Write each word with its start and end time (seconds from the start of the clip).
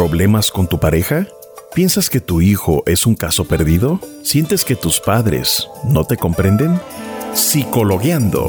¿Problemas 0.00 0.50
con 0.50 0.66
tu 0.66 0.80
pareja? 0.80 1.26
¿Piensas 1.74 2.08
que 2.08 2.20
tu 2.20 2.40
hijo 2.40 2.82
es 2.86 3.04
un 3.04 3.14
caso 3.14 3.44
perdido? 3.44 4.00
¿Sientes 4.22 4.64
que 4.64 4.74
tus 4.74 4.98
padres 4.98 5.68
no 5.84 6.06
te 6.06 6.16
comprenden? 6.16 6.80
Psicologueando. 7.34 8.46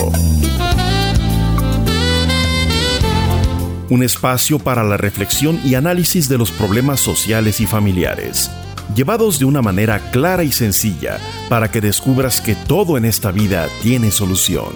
Un 3.90 4.02
espacio 4.02 4.60
para 4.60 4.86
la 4.86 4.96
reflexión 4.96 5.60
y 5.66 5.76
análisis 5.76 6.30
de 6.30 6.38
los 6.38 6.52
problemas 6.52 7.02
sociales 7.02 7.60
y 7.60 7.66
familiares, 7.66 8.50
llevados 8.96 9.38
de 9.38 9.44
una 9.44 9.62
manera 9.62 10.00
clara 10.12 10.46
y 10.46 10.54
sencilla 10.54 11.20
para 11.50 11.70
que 11.70 11.82
descubras 11.82 12.40
que 12.40 12.56
todo 12.56 12.98
en 12.98 13.04
esta 13.04 13.34
vida 13.34 13.68
tiene 13.82 14.12
solución. 14.12 14.72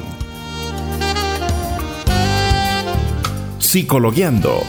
Psicologueando. 3.59 4.61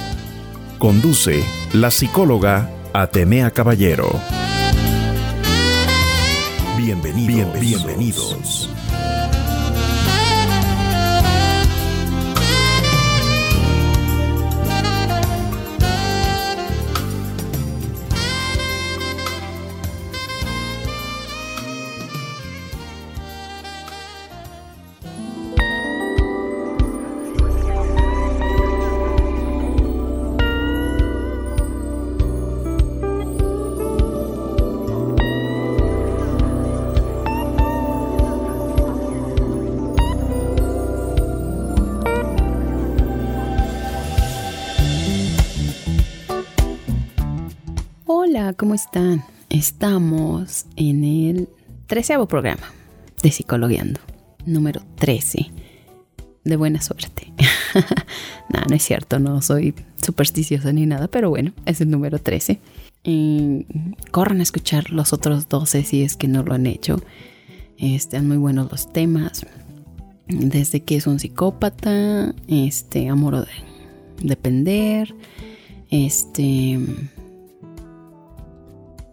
Conduce 0.86 1.42
la 1.72 1.90
psicóloga 1.90 2.70
Atenea 2.92 3.50
Caballero. 3.50 4.08
Bienvenidos. 6.78 7.58
Bienvenidos. 7.58 8.70
¿Cómo 48.56 48.74
están? 48.74 49.22
Estamos 49.50 50.66
en 50.76 51.04
el 51.04 51.48
treceavo 51.86 52.26
programa 52.26 52.72
de 53.22 53.30
Psicologueando, 53.30 54.00
número 54.46 54.82
13. 54.96 55.50
De 56.44 56.56
buena 56.56 56.80
suerte. 56.80 57.32
no, 58.54 58.60
no 58.68 58.74
es 58.74 58.82
cierto, 58.82 59.18
no 59.18 59.42
soy 59.42 59.74
supersticiosa 60.02 60.72
ni 60.72 60.86
nada, 60.86 61.08
pero 61.08 61.28
bueno, 61.28 61.52
es 61.66 61.80
el 61.80 61.90
número 61.90 62.18
13. 62.18 62.58
corran 64.10 64.40
a 64.40 64.42
escuchar 64.42 64.90
los 64.90 65.12
otros 65.12 65.48
12 65.48 65.82
si 65.84 66.02
es 66.02 66.16
que 66.16 66.28
no 66.28 66.42
lo 66.42 66.54
han 66.54 66.66
hecho. 66.66 67.02
Están 67.78 68.26
muy 68.26 68.38
buenos 68.38 68.70
los 68.70 68.90
temas. 68.92 69.44
Desde 70.28 70.80
que 70.80 70.96
es 70.96 71.06
un 71.06 71.18
psicópata, 71.18 72.34
este, 72.48 73.08
amor 73.08 73.44
de 73.44 74.26
depender, 74.26 75.14
este 75.90 76.80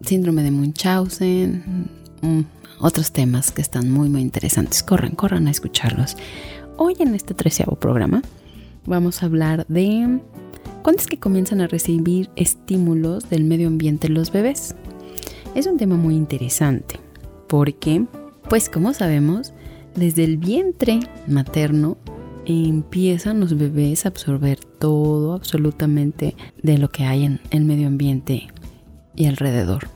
síndrome 0.06 0.44
de 0.44 0.52
Munchausen, 0.52 1.90
mm, 2.22 2.42
otros 2.80 3.12
temas 3.12 3.52
que 3.52 3.62
están 3.62 3.90
muy 3.90 4.10
muy 4.10 4.22
interesantes. 4.22 4.84
Corran, 4.84 5.12
corran 5.16 5.48
a 5.48 5.52
escucharlos. 5.52 6.18
Hoy 6.78 6.96
en 7.00 7.16
este 7.16 7.34
treceavo 7.34 7.76
programa 7.76 8.22
vamos 8.86 9.22
a 9.22 9.28
hablar 9.28 9.66
de 9.68 10.20
cuándo 10.82 11.02
es 11.02 11.08
que 11.08 11.20
comienzan 11.20 11.62
a 11.62 11.68
recibir 11.68 12.30
estímulos 12.36 13.30
del 13.30 13.44
medio 13.44 13.68
ambiente 13.68 14.10
los 14.10 14.32
bebés. 14.32 14.76
Es 15.56 15.68
un 15.68 15.78
tema 15.78 15.96
muy 15.96 16.16
interesante 16.16 17.00
porque, 17.48 18.06
pues 18.50 18.70
como 18.70 18.94
sabemos, 18.94 19.54
desde 19.96 20.24
el 20.24 20.38
vientre 20.38 21.00
materno 21.28 21.98
empiezan 22.46 23.40
los 23.40 23.58
bebés 23.58 24.06
a 24.06 24.10
absorber 24.10 24.60
todo 24.80 25.34
absolutamente 25.34 26.36
de 26.62 26.78
lo 26.78 26.90
que 26.90 27.06
hay 27.06 27.24
en 27.24 27.40
el 27.52 27.64
medio 27.64 27.88
ambiente 27.88 28.48
y 29.16 29.26
alrededor. 29.26 29.90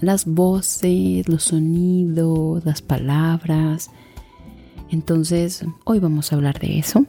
Las 0.00 0.26
voces, 0.26 1.28
los 1.28 1.44
sonidos, 1.44 2.64
las 2.64 2.82
palabras. 2.82 3.90
Entonces, 4.90 5.64
hoy 5.84 5.98
vamos 5.98 6.32
a 6.32 6.36
hablar 6.36 6.58
de 6.58 6.78
eso. 6.78 7.06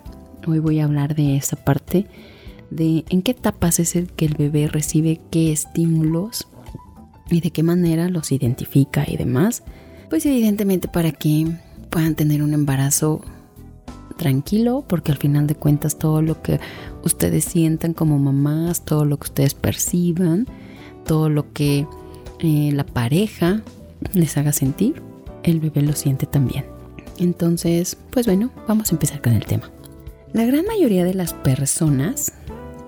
Hoy 0.47 0.59
voy 0.59 0.79
a 0.79 0.85
hablar 0.85 1.15
de 1.15 1.35
esa 1.35 1.55
parte 1.57 2.07
de 2.69 3.05
en 3.09 3.21
qué 3.21 3.31
etapas 3.31 3.79
es 3.79 3.95
el 3.95 4.11
que 4.11 4.25
el 4.25 4.35
bebé 4.35 4.67
recibe 4.67 5.21
qué 5.31 5.51
estímulos 5.51 6.47
y 7.29 7.41
de 7.41 7.51
qué 7.51 7.63
manera 7.63 8.09
los 8.09 8.31
identifica 8.31 9.05
y 9.07 9.17
demás. 9.17 9.63
Pues 10.09 10.25
evidentemente 10.25 10.87
para 10.87 11.11
que 11.11 11.47
puedan 11.89 12.15
tener 12.15 12.43
un 12.43 12.53
embarazo 12.53 13.21
tranquilo, 14.17 14.85
porque 14.87 15.11
al 15.11 15.17
final 15.17 15.47
de 15.47 15.55
cuentas 15.55 15.97
todo 15.97 16.21
lo 16.21 16.41
que 16.41 16.59
ustedes 17.03 17.45
sientan 17.45 17.93
como 17.93 18.19
mamás, 18.19 18.85
todo 18.85 19.05
lo 19.05 19.17
que 19.17 19.25
ustedes 19.25 19.53
perciban, 19.53 20.47
todo 21.05 21.29
lo 21.29 21.51
que 21.53 21.87
eh, 22.39 22.71
la 22.73 22.85
pareja 22.85 23.61
les 24.13 24.37
haga 24.37 24.51
sentir, 24.51 25.01
el 25.43 25.59
bebé 25.59 25.81
lo 25.81 25.93
siente 25.93 26.25
también. 26.25 26.65
Entonces, 27.17 27.97
pues 28.09 28.25
bueno, 28.25 28.51
vamos 28.67 28.91
a 28.91 28.95
empezar 28.95 29.21
con 29.21 29.33
el 29.33 29.45
tema. 29.45 29.71
La 30.33 30.45
gran 30.45 30.65
mayoría 30.65 31.05
de 31.05 31.13
las 31.13 31.33
personas 31.33 32.33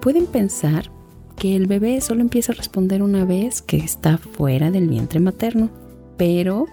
pueden 0.01 0.25
pensar 0.25 0.91
que 1.37 1.55
el 1.55 1.67
bebé 1.67 2.01
solo 2.01 2.21
empieza 2.21 2.51
a 2.51 2.55
responder 2.55 3.01
una 3.01 3.23
vez 3.23 3.61
que 3.61 3.77
está 3.77 4.17
fuera 4.17 4.71
del 4.71 4.89
vientre 4.89 5.19
materno, 5.19 5.69
pero 6.17 6.65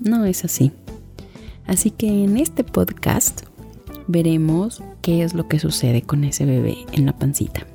no 0.00 0.24
es 0.24 0.44
así. 0.44 0.72
Así 1.66 1.90
que 1.90 2.24
en 2.24 2.36
este 2.36 2.64
podcast 2.64 3.42
veremos 4.06 4.82
qué 5.02 5.22
es 5.22 5.34
lo 5.34 5.48
que 5.48 5.58
sucede 5.58 6.02
con 6.02 6.24
ese 6.24 6.46
bebé 6.46 6.76
en 6.92 7.06
la 7.06 7.18
pancita. 7.18 7.66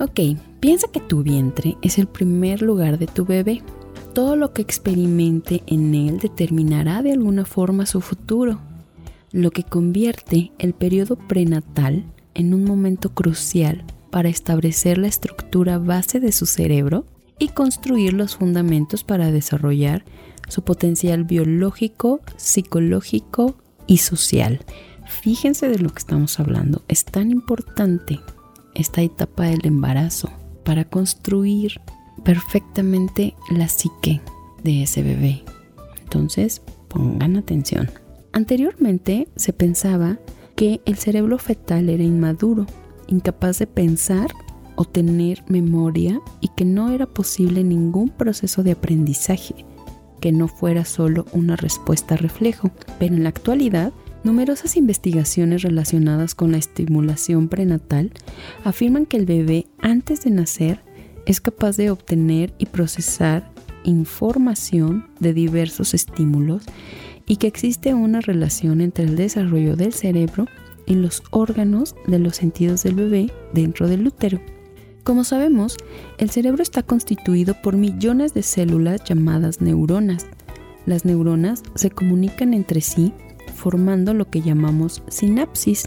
Ok, 0.00 0.20
piensa 0.60 0.88
que 0.88 1.00
tu 1.00 1.22
vientre 1.22 1.76
es 1.82 1.98
el 1.98 2.06
primer 2.06 2.62
lugar 2.62 2.98
de 2.98 3.06
tu 3.06 3.24
bebé. 3.24 3.62
Todo 4.14 4.36
lo 4.36 4.52
que 4.52 4.62
experimente 4.62 5.62
en 5.66 5.94
él 5.94 6.18
determinará 6.18 7.02
de 7.02 7.12
alguna 7.12 7.44
forma 7.44 7.86
su 7.86 8.00
futuro, 8.00 8.60
lo 9.32 9.50
que 9.50 9.62
convierte 9.62 10.52
el 10.58 10.72
periodo 10.72 11.16
prenatal 11.16 12.04
en 12.34 12.54
un 12.54 12.64
momento 12.64 13.12
crucial 13.12 13.84
para 14.10 14.28
establecer 14.30 14.96
la 14.96 15.08
estructura 15.08 15.78
base 15.78 16.20
de 16.20 16.32
su 16.32 16.46
cerebro 16.46 17.04
y 17.38 17.48
construir 17.48 18.14
los 18.14 18.36
fundamentos 18.36 19.04
para 19.04 19.30
desarrollar 19.30 20.04
su 20.48 20.62
potencial 20.62 21.24
biológico, 21.24 22.20
psicológico 22.36 23.56
y 23.86 23.98
social. 23.98 24.60
Fíjense 25.06 25.68
de 25.68 25.78
lo 25.78 25.90
que 25.90 25.98
estamos 25.98 26.40
hablando, 26.40 26.82
es 26.88 27.04
tan 27.04 27.30
importante 27.30 28.20
esta 28.74 29.02
etapa 29.02 29.44
del 29.44 29.66
embarazo 29.66 30.30
para 30.66 30.84
construir 30.84 31.80
perfectamente 32.24 33.34
la 33.48 33.68
psique 33.68 34.20
de 34.64 34.82
ese 34.82 35.02
bebé. 35.02 35.44
Entonces, 36.02 36.60
pongan 36.88 37.36
atención. 37.36 37.88
Anteriormente 38.32 39.28
se 39.36 39.52
pensaba 39.52 40.18
que 40.56 40.80
el 40.84 40.96
cerebro 40.96 41.38
fetal 41.38 41.88
era 41.88 42.02
inmaduro, 42.02 42.66
incapaz 43.06 43.60
de 43.60 43.68
pensar 43.68 44.28
o 44.74 44.84
tener 44.84 45.44
memoria 45.48 46.20
y 46.40 46.48
que 46.48 46.64
no 46.64 46.90
era 46.90 47.06
posible 47.06 47.62
ningún 47.62 48.10
proceso 48.10 48.62
de 48.62 48.72
aprendizaje 48.72 49.64
que 50.20 50.32
no 50.32 50.48
fuera 50.48 50.84
solo 50.84 51.26
una 51.32 51.56
respuesta 51.56 52.16
reflejo. 52.16 52.70
Pero 52.98 53.14
en 53.14 53.22
la 53.22 53.28
actualidad 53.28 53.92
Numerosas 54.24 54.76
investigaciones 54.76 55.62
relacionadas 55.62 56.34
con 56.34 56.52
la 56.52 56.58
estimulación 56.58 57.48
prenatal 57.48 58.12
afirman 58.64 59.06
que 59.06 59.16
el 59.16 59.26
bebé 59.26 59.66
antes 59.78 60.22
de 60.22 60.30
nacer 60.30 60.80
es 61.26 61.40
capaz 61.40 61.76
de 61.76 61.90
obtener 61.90 62.54
y 62.58 62.66
procesar 62.66 63.50
información 63.84 65.06
de 65.20 65.32
diversos 65.32 65.94
estímulos 65.94 66.64
y 67.26 67.36
que 67.36 67.46
existe 67.46 67.94
una 67.94 68.20
relación 68.20 68.80
entre 68.80 69.04
el 69.04 69.16
desarrollo 69.16 69.76
del 69.76 69.92
cerebro 69.92 70.46
y 70.86 70.94
los 70.94 71.22
órganos 71.30 71.94
de 72.06 72.18
los 72.18 72.36
sentidos 72.36 72.84
del 72.84 72.94
bebé 72.94 73.32
dentro 73.52 73.88
del 73.88 74.06
útero. 74.06 74.40
Como 75.02 75.24
sabemos, 75.24 75.76
el 76.18 76.30
cerebro 76.30 76.62
está 76.62 76.82
constituido 76.82 77.54
por 77.62 77.76
millones 77.76 78.34
de 78.34 78.42
células 78.42 79.04
llamadas 79.04 79.60
neuronas. 79.60 80.26
Las 80.84 81.04
neuronas 81.04 81.62
se 81.74 81.90
comunican 81.90 82.54
entre 82.54 82.80
sí 82.80 83.12
formando 83.56 84.14
lo 84.14 84.30
que 84.30 84.42
llamamos 84.42 85.02
sinapsis, 85.08 85.86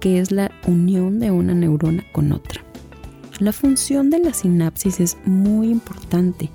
que 0.00 0.18
es 0.18 0.32
la 0.32 0.50
unión 0.66 1.20
de 1.20 1.30
una 1.30 1.54
neurona 1.54 2.04
con 2.12 2.32
otra. 2.32 2.62
La 3.38 3.52
función 3.52 4.10
de 4.10 4.18
la 4.18 4.34
sinapsis 4.34 5.00
es 5.00 5.16
muy 5.24 5.68
importante, 5.68 6.50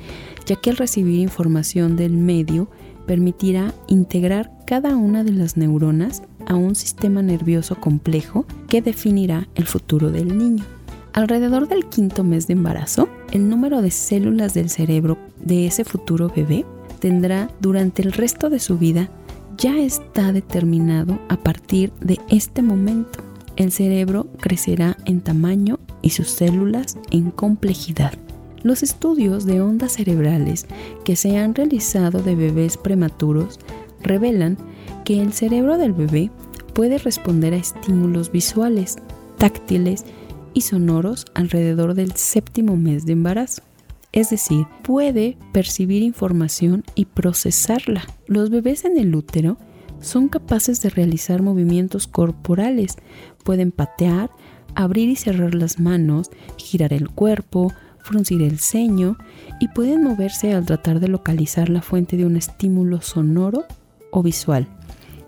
ya 0.46 0.56
que 0.56 0.70
al 0.70 0.78
recibir 0.78 1.20
información 1.20 1.96
del 1.96 2.18
medio 2.18 2.70
permitirá 3.06 3.74
integrar 3.88 4.52
cada 4.66 4.96
una 4.96 5.24
de 5.24 5.32
las 5.32 5.58
neuronas 5.58 6.24
a 6.46 6.56
un 6.56 6.76
sistema 6.76 7.22
nervioso 7.22 7.76
complejo 7.80 8.46
que 8.68 8.82
definirá 8.82 9.48
el 9.56 9.66
futuro 9.66 10.12
del 10.12 10.38
niño. 10.38 10.64
Alrededor 11.14 11.68
del 11.68 11.86
quinto 11.88 12.24
mes 12.24 12.48
de 12.48 12.54
embarazo, 12.54 13.10
el 13.32 13.50
número 13.50 13.82
de 13.82 13.92
células 13.92 14.54
del 14.54 14.70
cerebro 14.70 15.18
de 15.42 15.66
ese 15.66 15.84
futuro 15.84 16.32
bebé 16.34 16.66
tendrá 17.00 17.50
durante 17.60 18.02
el 18.02 18.12
resto 18.12 18.50
de 18.50 18.60
su 18.60 18.78
vida 18.78 19.10
ya 19.58 19.78
está 19.80 20.32
determinado 20.32 21.20
a 21.30 21.38
partir 21.38 21.92
de 22.00 22.20
este 22.30 22.62
momento. 22.62 23.20
El 23.56 23.72
cerebro 23.72 24.28
crecerá 24.40 24.98
en 25.06 25.22
tamaño 25.22 25.80
y 26.02 26.12
sus 26.12 26.30
células 26.30 26.98
en 27.10 27.32
complejidad. 27.32 28.14
Los 28.62 28.84
estudios 28.84 29.46
de 29.46 29.62
ondas 29.62 29.94
cerebrales 29.94 30.68
que 31.04 31.16
se 31.16 31.38
han 31.38 31.56
realizado 31.56 32.22
de 32.22 32.36
bebés 32.36 32.78
prematuros 32.78 33.60
revelan 34.02 34.58
que 35.06 35.22
el 35.22 35.34
cerebro 35.34 35.78
del 35.78 35.94
bebé 35.94 36.30
puede 36.74 37.00
responder 37.00 37.54
a 37.54 37.58
estímulos 37.58 38.32
visuales, 38.32 38.98
táctiles 39.38 40.06
y 40.54 40.62
sonoros 40.62 41.26
alrededor 41.34 41.96
del 41.96 42.12
séptimo 42.14 42.78
mes 42.78 43.06
de 43.06 43.14
embarazo. 43.14 43.67
Es 44.18 44.32
decir, 44.32 44.66
puede 44.82 45.38
percibir 45.52 46.02
información 46.02 46.84
y 46.96 47.06
procesarla. 47.06 48.02
Los 48.26 48.50
bebés 48.50 48.84
en 48.84 48.98
el 48.98 49.14
útero 49.14 49.58
son 50.00 50.28
capaces 50.28 50.82
de 50.82 50.90
realizar 50.90 51.44
movimientos 51.44 52.08
corporales. 52.08 52.96
Pueden 53.44 53.72
patear, 53.72 54.32
abrir 54.74 55.08
y 55.10 55.16
cerrar 55.16 55.54
las 55.54 55.80
manos, 55.80 56.32
girar 56.58 56.94
el 56.94 57.12
cuerpo, 57.12 57.72
fruncir 58.00 58.42
el 58.42 58.58
ceño 58.58 59.20
y 59.60 59.68
pueden 59.68 60.04
moverse 60.04 60.56
al 60.56 60.66
tratar 60.66 61.00
de 61.00 61.10
localizar 61.10 61.70
la 61.70 61.84
fuente 61.84 62.18
de 62.18 62.26
un 62.26 62.38
estímulo 62.38 63.02
sonoro 63.02 63.66
o 64.10 64.24
visual, 64.24 64.68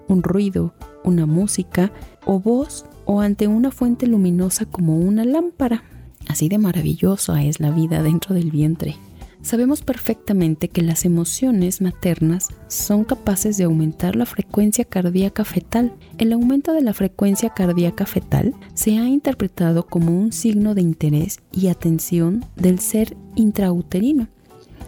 un 0.08 0.24
ruido, 0.24 0.74
una 1.04 1.28
música 1.28 1.92
o 2.26 2.40
voz 2.40 2.88
o 3.06 3.22
ante 3.22 3.46
una 3.46 3.70
fuente 3.70 4.08
luminosa 4.08 4.66
como 4.66 4.98
una 4.98 5.26
lámpara. 5.26 5.84
Así 6.30 6.48
de 6.48 6.60
maravillosa 6.60 7.44
es 7.44 7.60
la 7.60 7.72
vida 7.72 8.04
dentro 8.04 8.36
del 8.36 8.52
vientre. 8.52 8.96
Sabemos 9.42 9.82
perfectamente 9.82 10.68
que 10.68 10.84
las 10.84 11.04
emociones 11.04 11.82
maternas 11.82 12.50
son 12.68 13.04
capaces 13.04 13.58
de 13.58 13.64
aumentar 13.64 14.16
la 14.16 14.28
frecuencia 14.28 14.86
cardíaca 14.86 15.44
fetal. 15.44 15.92
El 16.20 16.32
aumento 16.32 16.72
de 16.72 16.82
la 16.82 16.94
frecuencia 16.94 17.50
cardíaca 17.50 18.06
fetal 18.06 18.54
se 18.76 19.00
ha 19.00 19.08
interpretado 19.08 19.88
como 19.88 20.18
un 20.18 20.32
signo 20.32 20.76
de 20.76 20.82
interés 20.82 21.40
y 21.52 21.68
atención 21.68 22.46
del 22.56 22.80
ser 22.80 23.18
intrauterino. 23.36 24.28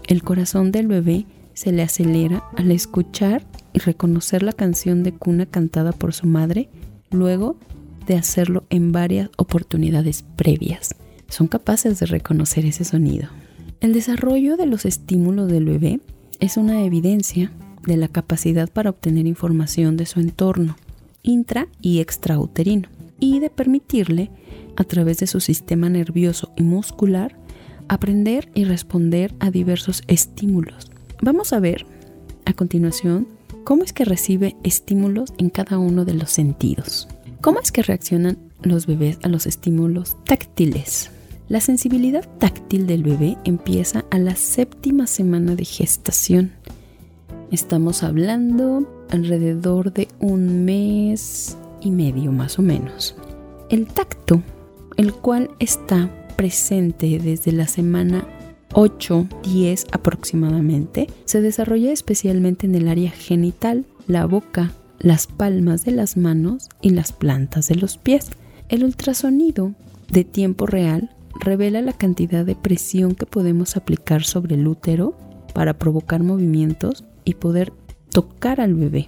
El 0.08 0.22
corazón 0.24 0.72
del 0.72 0.88
bebé 0.88 1.26
se 1.56 1.72
le 1.72 1.82
acelera 1.82 2.44
al 2.56 2.72
escuchar 2.72 3.44
y 3.74 3.80
reconocer 3.80 4.44
la 4.44 4.54
canción 4.54 5.02
de 5.02 5.14
cuna 5.14 5.48
cantada 5.48 5.92
por 5.92 6.14
su 6.14 6.28
madre, 6.28 6.70
luego 7.10 7.58
de 8.06 8.16
hacerlo 8.16 8.66
en 8.70 8.92
varias 8.92 9.30
oportunidades 9.38 10.24
previas. 10.36 10.96
Son 11.32 11.48
capaces 11.48 11.98
de 12.00 12.06
reconocer 12.06 12.66
ese 12.66 12.84
sonido. 12.84 13.30
El 13.80 13.94
desarrollo 13.94 14.58
de 14.58 14.66
los 14.66 14.84
estímulos 14.86 15.50
del 15.50 15.64
bebé 15.64 16.02
es 16.42 16.58
una 16.58 16.84
evidencia 16.84 17.54
de 17.88 17.96
la 17.96 18.10
capacidad 18.10 18.70
para 18.70 18.90
obtener 18.90 19.26
información 19.26 19.96
de 19.96 20.06
su 20.06 20.20
entorno 20.20 20.76
intra 21.24 21.68
y 21.82 22.00
extrauterino 22.00 22.90
y 23.20 23.40
de 23.40 23.50
permitirle, 23.50 24.30
a 24.76 24.84
través 24.84 25.20
de 25.20 25.28
su 25.28 25.40
sistema 25.40 25.90
nervioso 25.90 26.52
y 26.58 26.64
muscular, 26.64 27.38
aprender 27.88 28.50
y 28.54 28.66
responder 28.66 29.34
a 29.40 29.52
diversos 29.52 30.02
estímulos. 30.08 30.92
Vamos 31.22 31.54
a 31.54 31.60
ver 31.60 31.86
a 32.46 32.54
continuación 32.54 33.28
cómo 33.64 33.84
es 33.84 33.94
que 33.94 34.06
recibe 34.06 34.58
estímulos 34.64 35.34
en 35.38 35.50
cada 35.50 35.78
uno 35.78 36.04
de 36.04 36.16
los 36.16 36.32
sentidos. 36.32 37.08
¿Cómo 37.40 37.60
es 37.60 37.72
que 37.72 37.84
reaccionan 37.84 38.38
los 38.64 38.86
bebés 38.86 39.18
a 39.24 39.30
los 39.30 39.46
estímulos 39.46 40.18
táctiles? 40.26 41.12
La 41.52 41.60
sensibilidad 41.60 42.26
táctil 42.40 42.88
del 42.88 43.04
bebé 43.04 43.38
empieza 43.44 44.06
a 44.10 44.18
la 44.20 44.38
séptima 44.38 45.06
semana 45.06 45.54
de 45.54 45.66
gestación. 45.66 46.54
Estamos 47.52 48.04
hablando 48.04 48.90
alrededor 49.10 49.92
de 49.92 50.08
un 50.22 50.64
mes 50.64 51.58
y 51.82 51.92
medio 51.92 52.32
más 52.32 52.58
o 52.58 52.62
menos. 52.62 53.18
El 53.70 53.88
tacto, 53.88 54.42
el 54.96 55.14
cual 55.14 55.50
está 55.60 56.10
presente 56.38 57.20
desde 57.20 57.52
la 57.52 57.68
semana 57.68 58.26
8, 58.72 59.28
10 59.44 59.88
aproximadamente, 59.92 61.08
se 61.26 61.42
desarrolla 61.42 61.92
especialmente 61.92 62.66
en 62.66 62.76
el 62.76 62.88
área 62.88 63.12
genital, 63.12 63.84
la 64.08 64.26
boca, 64.26 64.72
las 65.00 65.28
palmas 65.28 65.84
de 65.84 65.92
las 65.92 66.16
manos 66.16 66.70
y 66.80 66.92
las 66.92 67.12
plantas 67.12 67.68
de 67.68 67.76
los 67.76 67.98
pies. 67.98 68.30
El 68.70 68.86
ultrasonido 68.86 69.74
de 70.10 70.24
tiempo 70.24 70.66
real 70.66 71.10
revela 71.42 71.82
la 71.82 71.94
cantidad 71.94 72.46
de 72.46 72.56
presión 72.56 73.16
que 73.16 73.26
podemos 73.26 73.76
aplicar 73.76 74.24
sobre 74.24 74.56
el 74.56 74.68
útero 74.68 75.18
para 75.54 75.78
provocar 75.78 76.24
movimientos 76.24 77.04
y 77.26 77.34
poder 77.34 77.74
tocar 78.12 78.62
al 78.62 78.76
bebé. 78.76 79.08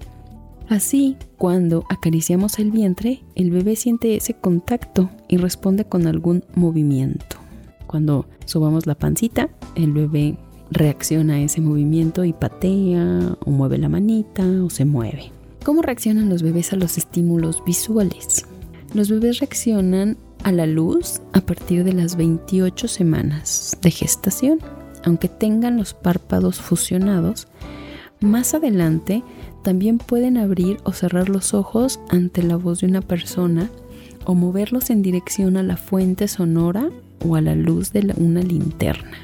Así, 0.68 1.18
cuando 1.38 1.86
acariciamos 1.90 2.58
el 2.60 2.72
vientre, 2.72 3.24
el 3.36 3.52
bebé 3.52 3.76
siente 3.76 4.16
ese 4.16 4.34
contacto 4.34 5.10
y 5.28 5.38
responde 5.38 5.86
con 5.86 6.08
algún 6.08 6.44
movimiento. 6.56 7.38
Cuando 7.86 8.26
subamos 8.46 8.88
la 8.88 8.96
pancita, 8.96 9.50
el 9.76 9.92
bebé 9.92 10.38
reacciona 10.72 11.36
a 11.36 11.42
ese 11.42 11.62
movimiento 11.62 12.26
y 12.26 12.34
patea 12.34 13.38
o 13.46 13.52
mueve 13.52 13.78
la 13.78 13.90
manita 13.90 14.44
o 14.64 14.70
se 14.70 14.86
mueve. 14.86 15.32
¿Cómo 15.64 15.82
reaccionan 15.82 16.30
los 16.30 16.42
bebés 16.42 16.74
a 16.74 16.78
los 16.78 16.98
estímulos 16.98 17.64
visuales? 17.66 18.46
Los 18.94 19.10
bebés 19.10 19.40
reaccionan 19.40 20.18
a 20.44 20.52
la 20.52 20.66
luz 20.66 21.22
a 21.34 21.42
partir 21.42 21.84
de 21.84 21.94
las 21.94 22.16
28 22.16 22.88
semanas 22.88 23.78
de 23.82 23.92
gestación. 23.92 24.60
Aunque 25.06 25.28
tengan 25.28 25.78
los 25.78 25.94
párpados 25.94 26.62
fusionados, 26.62 27.48
más 28.22 28.54
adelante 28.54 29.24
también 29.64 29.98
pueden 29.98 30.38
abrir 30.38 30.78
o 30.84 30.94
cerrar 30.94 31.30
los 31.30 31.54
ojos 31.54 32.00
ante 32.10 32.44
la 32.44 32.56
voz 32.56 32.82
de 32.82 32.88
una 32.88 33.02
persona 33.02 33.70
o 34.26 34.36
moverlos 34.36 34.90
en 34.90 35.02
dirección 35.02 35.58
a 35.58 35.64
la 35.64 35.78
fuente 35.78 36.28
sonora 36.28 36.90
o 37.26 37.36
a 37.36 37.42
la 37.42 37.56
luz 37.56 37.92
de 37.92 38.14
una 38.18 38.42
linterna. 38.42 39.18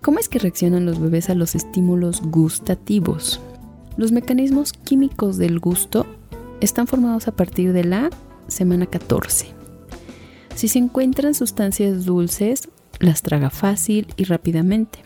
¿Cómo 0.00 0.18
es 0.18 0.28
que 0.28 0.38
reaccionan 0.38 0.84
los 0.84 1.00
bebés 1.00 1.30
a 1.30 1.34
los 1.34 1.54
estímulos 1.54 2.20
gustativos? 2.22 3.40
Los 3.96 4.12
mecanismos 4.12 4.72
químicos 4.72 5.38
del 5.38 5.60
gusto 5.60 6.06
están 6.60 6.86
formados 6.86 7.28
a 7.28 7.32
partir 7.32 7.72
de 7.72 7.84
la 7.84 8.10
semana 8.48 8.86
14 8.86 9.53
si 10.54 10.68
se 10.68 10.78
encuentran 10.78 11.34
sustancias 11.34 12.04
dulces, 12.04 12.68
las 13.00 13.22
traga 13.22 13.50
fácil 13.50 14.06
y 14.16 14.24
rápidamente, 14.24 15.00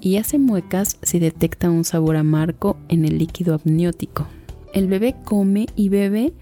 y 0.00 0.16
hace 0.16 0.38
muecas 0.38 0.98
si 1.02 1.18
detecta 1.18 1.70
un 1.70 1.84
sabor 1.84 2.16
amargo 2.16 2.76
en 2.88 3.04
el 3.04 3.18
líquido 3.18 3.54
amniótico. 3.54 4.26
El 4.72 4.88
bebé 4.88 5.14
come 5.24 5.66
y 5.76 5.88
bebe 5.88 6.32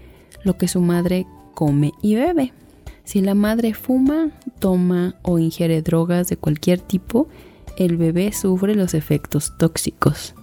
lo 0.43 0.57
que 0.57 0.67
su 0.67 0.81
madre 0.81 1.25
come 1.53 1.91
y 2.01 2.15
bebe. 2.15 2.53
Si 3.03 3.21
la 3.21 3.33
madre 3.33 3.73
fuma, 3.73 4.31
toma 4.59 5.15
o 5.23 5.39
ingiere 5.39 5.81
drogas 5.81 6.27
de 6.29 6.37
cualquier 6.37 6.79
tipo, 6.79 7.27
el 7.77 7.97
bebé 7.97 8.31
sufre 8.33 8.75
los 8.75 8.93
efectos 8.93 9.57
tóxicos. 9.57 10.35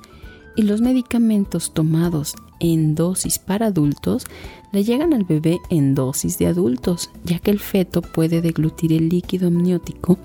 Y 0.57 0.63
los 0.63 0.81
medicamentos 0.81 1.73
tomados 1.75 2.35
en 2.61 2.95
dosis 2.95 3.39
para 3.39 3.67
adultos 3.67 4.25
le 4.73 4.85
llegan 4.85 5.13
al 5.13 5.25
bebé 5.25 5.59
en 5.71 5.95
dosis 5.95 6.39
de 6.39 6.47
adultos, 6.47 7.11
ya 7.25 7.39
que 7.39 7.51
el 7.51 7.61
feto 7.61 8.03
puede 8.03 8.41
deglutir 8.41 8.93
el 8.93 9.09
líquido 9.09 9.49
amniótico 9.49 10.19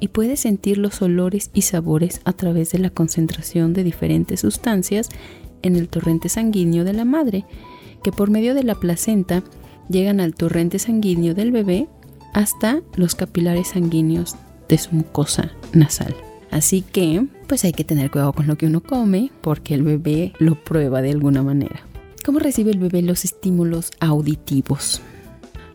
y 0.00 0.08
puede 0.08 0.36
sentir 0.36 0.78
los 0.78 1.00
olores 1.02 1.50
y 1.54 1.62
sabores 1.62 2.20
a 2.24 2.32
través 2.32 2.72
de 2.72 2.78
la 2.78 2.90
concentración 2.90 3.72
de 3.72 3.84
diferentes 3.84 4.40
sustancias 4.40 5.08
en 5.62 5.76
el 5.76 5.88
torrente 5.88 6.28
sanguíneo 6.28 6.84
de 6.84 6.92
la 6.92 7.04
madre, 7.04 7.44
que 8.02 8.12
por 8.12 8.30
medio 8.30 8.54
de 8.54 8.64
la 8.64 8.74
placenta 8.74 9.42
llegan 9.88 10.20
al 10.20 10.34
torrente 10.34 10.78
sanguíneo 10.78 11.34
del 11.34 11.52
bebé 11.52 11.88
hasta 12.34 12.82
los 12.96 13.14
capilares 13.14 13.68
sanguíneos 13.68 14.36
de 14.68 14.78
su 14.78 14.94
mucosa 14.94 15.52
nasal. 15.72 16.14
Así 16.50 16.82
que, 16.82 17.26
pues 17.46 17.64
hay 17.64 17.72
que 17.72 17.84
tener 17.84 18.10
cuidado 18.10 18.32
con 18.32 18.46
lo 18.46 18.56
que 18.56 18.66
uno 18.66 18.80
come 18.82 19.30
porque 19.40 19.74
el 19.74 19.82
bebé 19.82 20.32
lo 20.38 20.62
prueba 20.62 21.02
de 21.02 21.10
alguna 21.10 21.42
manera. 21.42 21.86
¿Cómo 22.24 22.38
recibe 22.38 22.70
el 22.70 22.78
bebé 22.78 23.02
los 23.02 23.24
estímulos 23.24 23.90
auditivos? 24.00 25.00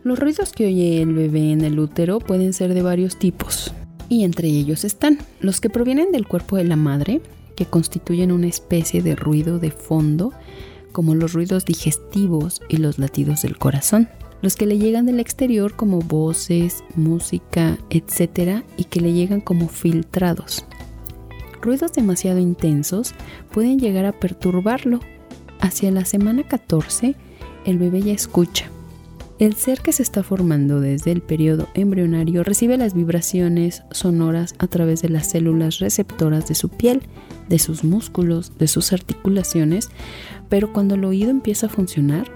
Los 0.04 0.18
ruidos 0.18 0.52
que 0.52 0.66
oye 0.66 1.00
el 1.00 1.14
bebé 1.14 1.52
en 1.52 1.62
el 1.62 1.78
útero 1.78 2.18
pueden 2.18 2.52
ser 2.52 2.74
de 2.74 2.82
varios 2.82 3.16
tipos, 3.18 3.72
y 4.08 4.24
entre 4.24 4.48
ellos 4.48 4.84
están 4.84 5.18
los 5.40 5.60
que 5.60 5.70
provienen 5.70 6.10
del 6.12 6.26
cuerpo 6.26 6.56
de 6.56 6.64
la 6.64 6.76
madre, 6.76 7.20
que 7.54 7.66
constituyen 7.66 8.32
una 8.32 8.48
especie 8.48 9.02
de 9.02 9.14
ruido 9.14 9.58
de 9.58 9.70
fondo, 9.70 10.32
como 10.90 11.14
los 11.14 11.32
ruidos 11.32 11.64
digestivos 11.64 12.60
y 12.68 12.78
los 12.78 12.98
latidos 12.98 13.42
del 13.42 13.56
corazón, 13.56 14.08
los 14.42 14.56
que 14.56 14.66
le 14.66 14.78
llegan 14.78 15.06
del 15.06 15.20
exterior 15.20 15.74
como 15.74 16.00
voces, 16.00 16.84
música, 16.94 17.78
etc., 17.88 18.62
y 18.76 18.84
que 18.84 19.00
le 19.00 19.12
llegan 19.12 19.40
como 19.40 19.68
filtrados. 19.68 20.66
Ruidos 21.62 21.92
demasiado 21.92 22.40
intensos 22.40 23.14
pueden 23.52 23.78
llegar 23.78 24.04
a 24.04 24.12
perturbarlo 24.12 25.00
Hacia 25.62 25.92
la 25.92 26.04
semana 26.04 26.42
14, 26.42 27.14
el 27.66 27.78
bebé 27.78 28.02
ya 28.02 28.12
escucha. 28.12 28.68
El 29.38 29.54
ser 29.54 29.80
que 29.80 29.92
se 29.92 30.02
está 30.02 30.24
formando 30.24 30.80
desde 30.80 31.12
el 31.12 31.22
periodo 31.22 31.68
embrionario 31.74 32.42
recibe 32.42 32.76
las 32.76 32.94
vibraciones 32.94 33.84
sonoras 33.92 34.56
a 34.58 34.66
través 34.66 35.02
de 35.02 35.08
las 35.08 35.30
células 35.30 35.78
receptoras 35.78 36.48
de 36.48 36.56
su 36.56 36.68
piel, 36.68 37.02
de 37.48 37.60
sus 37.60 37.84
músculos, 37.84 38.58
de 38.58 38.66
sus 38.66 38.92
articulaciones, 38.92 39.88
pero 40.48 40.72
cuando 40.72 40.96
el 40.96 41.04
oído 41.04 41.30
empieza 41.30 41.66
a 41.66 41.70
funcionar, 41.70 42.28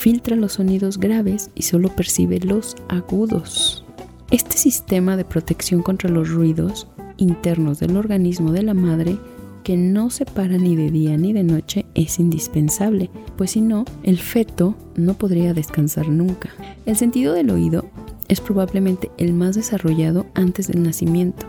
filtra 0.00 0.34
los 0.34 0.54
sonidos 0.54 0.96
graves 0.96 1.50
y 1.54 1.64
solo 1.64 1.94
percibe 1.94 2.40
los 2.40 2.74
agudos. 2.88 3.84
Este 4.30 4.56
sistema 4.56 5.14
de 5.18 5.26
protección 5.26 5.82
contra 5.82 6.08
los 6.08 6.30
ruidos 6.30 6.88
internos 7.18 7.80
del 7.80 7.98
organismo 7.98 8.50
de 8.50 8.62
la 8.62 8.72
madre 8.72 9.18
que 9.62 9.76
no 9.76 10.08
se 10.08 10.24
para 10.24 10.56
ni 10.56 10.74
de 10.74 10.90
día 10.90 11.18
ni 11.18 11.34
de 11.34 11.42
noche 11.42 11.84
es 11.94 12.18
indispensable, 12.18 13.10
pues 13.36 13.50
si 13.50 13.60
no, 13.60 13.84
el 14.02 14.16
feto 14.16 14.74
no 14.96 15.18
podría 15.18 15.52
descansar 15.52 16.08
nunca. 16.08 16.48
El 16.86 16.96
sentido 16.96 17.34
del 17.34 17.50
oído 17.50 17.84
es 18.28 18.40
probablemente 18.40 19.10
el 19.18 19.34
más 19.34 19.54
desarrollado 19.54 20.24
antes 20.32 20.68
del 20.68 20.82
nacimiento. 20.82 21.44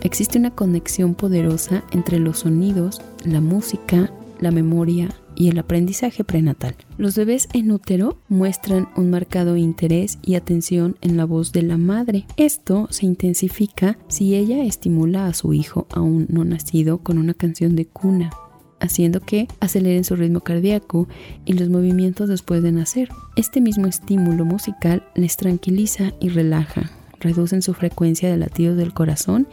Existe 0.00 0.40
una 0.40 0.50
conexión 0.50 1.14
poderosa 1.14 1.84
entre 1.92 2.18
los 2.18 2.40
sonidos, 2.40 3.00
la 3.24 3.40
música, 3.40 4.10
la 4.40 4.50
memoria 4.50 5.08
y 5.42 5.48
el 5.48 5.58
aprendizaje 5.58 6.22
prenatal. 6.22 6.76
Los 6.98 7.16
bebés 7.16 7.48
en 7.52 7.72
útero 7.72 8.16
muestran 8.28 8.88
un 8.96 9.10
marcado 9.10 9.56
interés 9.56 10.20
y 10.22 10.36
atención 10.36 10.96
en 11.00 11.16
la 11.16 11.24
voz 11.24 11.50
de 11.50 11.62
la 11.62 11.78
madre. 11.78 12.26
Esto 12.36 12.86
se 12.90 13.06
intensifica 13.06 13.98
si 14.06 14.36
ella 14.36 14.62
estimula 14.62 15.26
a 15.26 15.34
su 15.34 15.52
hijo 15.52 15.88
aún 15.90 16.28
no 16.28 16.44
nacido 16.44 16.98
con 16.98 17.18
una 17.18 17.34
canción 17.34 17.74
de 17.74 17.86
cuna 17.86 18.30
haciendo 18.78 19.20
que 19.20 19.48
aceleren 19.58 20.04
su 20.04 20.14
ritmo 20.14 20.40
cardíaco 20.40 21.08
y 21.44 21.54
los 21.54 21.68
movimientos 21.68 22.28
después 22.28 22.62
de 22.62 22.70
nacer. 22.70 23.08
Este 23.34 23.60
mismo 23.60 23.86
estímulo 23.88 24.44
musical 24.44 25.04
les 25.16 25.36
tranquiliza 25.36 26.12
y 26.20 26.28
relaja, 26.28 26.90
reducen 27.18 27.62
su 27.62 27.74
frecuencia 27.74 28.28
de 28.28 28.36
latidos 28.36 28.76
del 28.76 28.92
corazón 28.92 29.48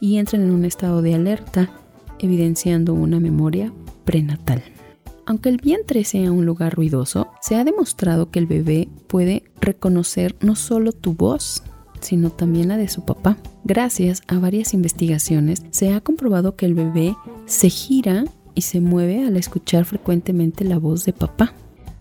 y 0.00 0.18
entran 0.18 0.42
en 0.42 0.50
un 0.50 0.64
estado 0.64 1.02
de 1.02 1.14
alerta, 1.14 1.70
evidenciando 2.20 2.94
una 2.94 3.18
memoria 3.18 3.72
prenatal. 4.04 4.62
Aunque 5.28 5.50
el 5.50 5.58
vientre 5.58 6.04
sea 6.04 6.32
un 6.32 6.46
lugar 6.46 6.74
ruidoso, 6.74 7.28
se 7.42 7.56
ha 7.56 7.62
demostrado 7.62 8.30
que 8.30 8.38
el 8.38 8.46
bebé 8.46 8.88
puede 9.08 9.42
reconocer 9.60 10.34
no 10.40 10.56
solo 10.56 10.92
tu 10.92 11.12
voz, 11.12 11.62
sino 12.00 12.30
también 12.30 12.68
la 12.68 12.78
de 12.78 12.88
su 12.88 13.04
papá. 13.04 13.36
Gracias 13.62 14.22
a 14.26 14.38
varias 14.38 14.72
investigaciones, 14.72 15.62
se 15.70 15.92
ha 15.92 16.00
comprobado 16.00 16.56
que 16.56 16.64
el 16.64 16.72
bebé 16.72 17.14
se 17.44 17.68
gira 17.68 18.24
y 18.54 18.62
se 18.62 18.80
mueve 18.80 19.26
al 19.26 19.36
escuchar 19.36 19.84
frecuentemente 19.84 20.64
la 20.64 20.78
voz 20.78 21.04
de 21.04 21.12
papá. 21.12 21.52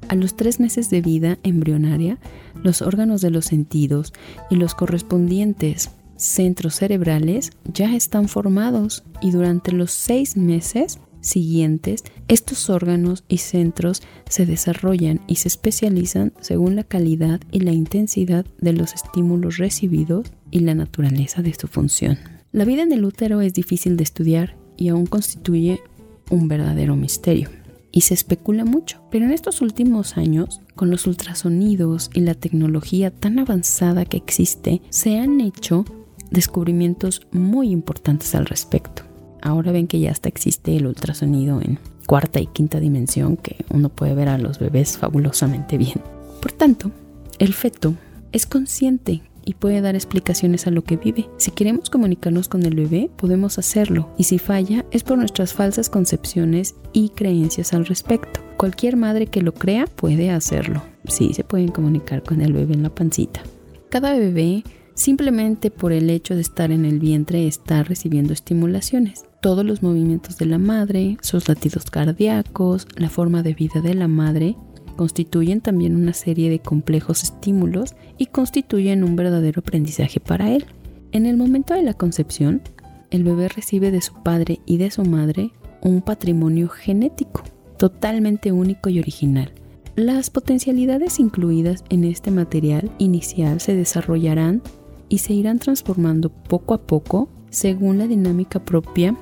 A 0.08 0.16
los 0.16 0.38
tres 0.38 0.62
meses 0.62 0.90
de 0.90 1.02
vida 1.02 1.38
embrionaria, 1.44 2.20
los 2.64 2.82
órganos 2.82 3.20
de 3.20 3.32
los 3.32 3.44
sentidos 3.44 4.14
y 4.50 4.56
los 4.56 4.74
correspondientes 4.74 5.92
centros 6.16 6.76
cerebrales 6.76 7.52
ya 7.66 7.94
están 7.94 8.30
formados 8.30 9.04
y 9.22 9.32
durante 9.32 9.74
los 9.74 9.92
seis 9.92 10.38
meses 10.38 11.00
siguientes, 11.22 12.04
estos 12.28 12.70
órganos 12.70 13.24
y 13.28 13.38
centros 13.38 14.02
se 14.30 14.46
desarrollan 14.46 15.22
y 15.28 15.36
se 15.36 15.48
especializan 15.48 16.34
según 16.42 16.76
la 16.76 16.84
calidad 16.84 17.42
y 17.52 17.60
la 17.62 17.72
intensidad 17.72 18.46
de 18.60 18.74
los 18.74 18.94
estímulos 18.94 19.58
recibidos 19.58 20.32
y 20.52 20.60
la 20.62 20.76
naturaleza 20.76 21.42
de 21.42 21.54
su 21.54 21.68
función. 21.68 22.18
La 22.52 22.66
vida 22.66 22.84
en 22.84 22.92
el 22.92 23.06
útero 23.06 23.42
es 23.42 23.54
difícil 23.54 23.98
de 23.98 24.04
estudiar 24.04 24.56
y 24.78 24.90
aún 24.90 25.06
constituye 25.06 25.82
un 26.30 26.48
verdadero 26.48 26.96
misterio. 26.96 27.50
Y 27.92 28.02
se 28.02 28.14
especula 28.14 28.64
mucho, 28.64 29.02
pero 29.10 29.26
en 29.26 29.32
estos 29.32 29.62
últimos 29.62 30.18
años, 30.18 30.62
con 30.76 30.92
los 30.92 31.08
ultrasonidos 31.08 32.10
y 32.14 32.20
la 32.22 32.36
tecnología 32.36 33.12
tan 33.12 33.40
avanzada 33.40 34.06
que 34.06 34.18
existe, 34.18 34.82
se 34.90 35.18
han 35.18 35.42
hecho 35.42 35.86
descubrimientos 36.30 37.28
muy 37.32 37.70
importantes 37.72 38.36
al 38.36 38.46
respecto. 38.46 39.07
Ahora 39.42 39.72
ven 39.72 39.88
que 39.88 40.00
ya 40.00 40.12
hasta 40.12 40.30
existe 40.30 40.76
el 40.76 40.88
ultrasonido 40.88 41.62
en 41.62 41.80
cuarta 42.06 42.40
y 42.40 42.48
quinta 42.48 42.80
dimensión 42.80 43.38
que 43.38 43.66
uno 43.70 43.90
puede 43.90 44.16
ver 44.16 44.30
a 44.30 44.38
los 44.38 44.60
bebés 44.60 44.98
fabulosamente 44.98 45.78
bien. 45.78 46.02
Por 46.42 46.52
tanto, 46.52 46.92
el 47.40 47.54
feto 47.54 47.94
es 48.32 48.46
consciente 48.46 49.22
y 49.48 49.54
puede 49.54 49.80
dar 49.80 49.96
explicaciones 49.96 50.68
a 50.68 50.72
lo 50.72 50.84
que 50.84 50.98
vive. 50.98 51.30
Si 51.38 51.52
queremos 51.52 51.90
comunicarnos 51.90 52.50
con 52.50 52.64
el 52.64 52.76
bebé, 52.76 53.10
podemos 53.16 53.58
hacerlo, 53.58 54.10
y 54.18 54.26
si 54.26 54.40
falla 54.40 54.84
es 54.92 55.04
por 55.04 55.18
nuestras 55.18 55.54
falsas 55.54 55.90
concepciones 55.90 56.76
y 56.92 57.10
creencias 57.10 57.74
al 57.74 57.86
respecto. 57.86 58.42
Cualquier 58.58 58.98
madre 58.98 59.28
que 59.28 59.42
lo 59.42 59.54
crea 59.54 59.88
puede 59.88 60.32
hacerlo. 60.32 60.84
Sí, 61.08 61.34
se 61.34 61.46
pueden 61.46 61.70
comunicar 61.70 62.24
con 62.24 62.42
el 62.42 62.52
bebé 62.52 62.74
en 62.74 62.84
la 62.84 62.94
pancita. 62.94 63.42
Cada 63.90 64.18
bebé 64.18 64.66
simplemente 64.96 65.72
por 65.72 65.94
el 65.94 66.10
hecho 66.10 66.36
de 66.36 66.42
estar 66.42 66.72
en 66.72 66.84
el 66.84 67.00
vientre 67.00 67.48
está 67.48 67.84
recibiendo 67.84 68.34
estimulaciones. 68.34 69.27
Todos 69.42 69.64
los 69.64 69.84
movimientos 69.84 70.38
de 70.40 70.48
la 70.48 70.58
madre, 70.58 71.18
sus 71.22 71.48
latidos 71.48 71.92
cardíacos, 71.92 72.88
la 72.96 73.08
forma 73.08 73.44
de 73.44 73.54
vida 73.54 73.82
de 73.82 73.94
la 73.94 74.08
madre 74.08 74.56
constituyen 74.96 75.62
también 75.62 75.96
una 75.96 76.14
serie 76.14 76.50
de 76.50 76.58
complejos 76.58 77.22
estímulos 77.22 77.94
y 78.18 78.26
constituyen 78.26 79.04
un 79.04 79.16
verdadero 79.16 79.60
aprendizaje 79.60 80.20
para 80.20 80.52
él. 80.52 80.66
En 81.12 81.28
el 81.28 81.38
momento 81.38 81.76
de 81.76 81.84
la 81.84 81.94
concepción, 81.94 82.64
el 83.12 83.24
bebé 83.24 83.48
recibe 83.48 83.92
de 83.92 84.02
su 84.02 84.16
padre 84.24 84.60
y 84.66 84.78
de 84.78 84.90
su 84.90 85.04
madre 85.04 85.52
un 85.82 86.02
patrimonio 86.02 86.68
genético 86.68 87.44
totalmente 87.78 88.52
único 88.52 88.90
y 88.90 89.00
original. 89.00 89.54
Las 89.96 90.32
potencialidades 90.32 91.20
incluidas 91.20 91.84
en 91.90 92.06
este 92.06 92.32
material 92.32 92.90
inicial 92.98 93.62
se 93.62 93.76
desarrollarán 93.76 94.64
y 95.10 95.20
se 95.20 95.34
irán 95.34 95.60
transformando 95.60 96.30
poco 96.30 96.74
a 96.74 96.82
poco 96.82 97.30
según 97.50 98.00
la 98.00 98.08
dinámica 98.08 98.60
propia 98.60 99.16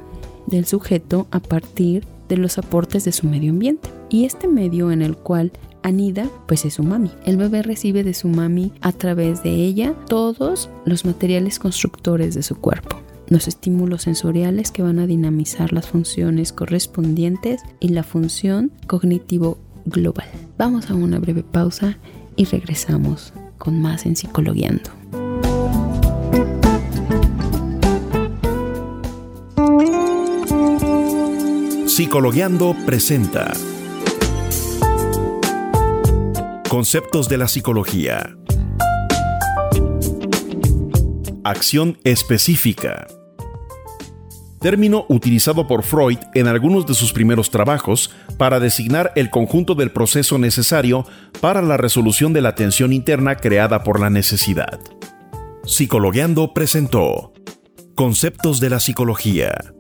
del 0.47 0.65
sujeto 0.65 1.27
a 1.31 1.39
partir 1.39 2.05
de 2.29 2.37
los 2.37 2.57
aportes 2.57 3.05
de 3.05 3.11
su 3.11 3.27
medio 3.27 3.51
ambiente. 3.51 3.89
Y 4.09 4.25
este 4.25 4.47
medio 4.47 4.91
en 4.91 5.01
el 5.01 5.15
cual 5.17 5.51
anida, 5.83 6.29
pues 6.47 6.65
es 6.65 6.75
su 6.75 6.83
mami. 6.83 7.11
El 7.25 7.37
bebé 7.37 7.61
recibe 7.61 8.03
de 8.03 8.13
su 8.13 8.27
mami 8.27 8.71
a 8.81 8.91
través 8.91 9.43
de 9.43 9.51
ella 9.51 9.93
todos 10.07 10.69
los 10.85 11.05
materiales 11.05 11.59
constructores 11.59 12.35
de 12.35 12.43
su 12.43 12.55
cuerpo 12.55 13.05
los 13.27 13.47
estímulos 13.47 14.03
sensoriales 14.03 14.71
que 14.71 14.83
van 14.83 14.99
a 14.99 15.07
dinamizar 15.07 15.73
las 15.73 15.87
funciones 15.87 16.53
correspondientes 16.53 17.61
y 17.79 17.89
la 17.89 18.03
función 18.03 18.71
cognitivo 18.87 19.57
global. 19.85 20.27
Vamos 20.57 20.89
a 20.89 20.95
una 20.95 21.19
breve 21.19 21.43
pausa 21.43 21.97
y 22.35 22.45
regresamos 22.45 23.33
con 23.57 23.81
más 23.81 24.05
en 24.05 24.15
Psicologueando. 24.15 24.91
Psicologueando 31.95 32.75
presenta 32.85 33.53
Conceptos 36.67 37.29
de 37.29 37.37
la 37.37 37.47
psicología. 37.47 38.35
Acción 41.45 41.97
específica. 42.03 43.07
Término 44.59 45.05
utilizado 45.07 45.67
por 45.67 45.83
Freud 45.83 46.17
en 46.33 46.49
algunos 46.49 46.85
de 46.85 46.95
sus 46.95 47.13
primeros 47.13 47.49
trabajos 47.49 48.13
para 48.37 48.59
designar 48.59 49.13
el 49.15 49.29
conjunto 49.29 49.73
del 49.73 49.91
proceso 49.91 50.37
necesario 50.37 51.05
para 51.39 51.61
la 51.61 51.77
resolución 51.77 52.33
de 52.33 52.41
la 52.41 52.55
tensión 52.55 52.91
interna 52.91 53.37
creada 53.37 53.85
por 53.85 54.01
la 54.01 54.09
necesidad. 54.09 54.81
Psicologueando 55.63 56.53
presentó 56.53 57.31
Conceptos 57.95 58.59
de 58.59 58.69
la 58.69 58.81
psicología 58.81 59.75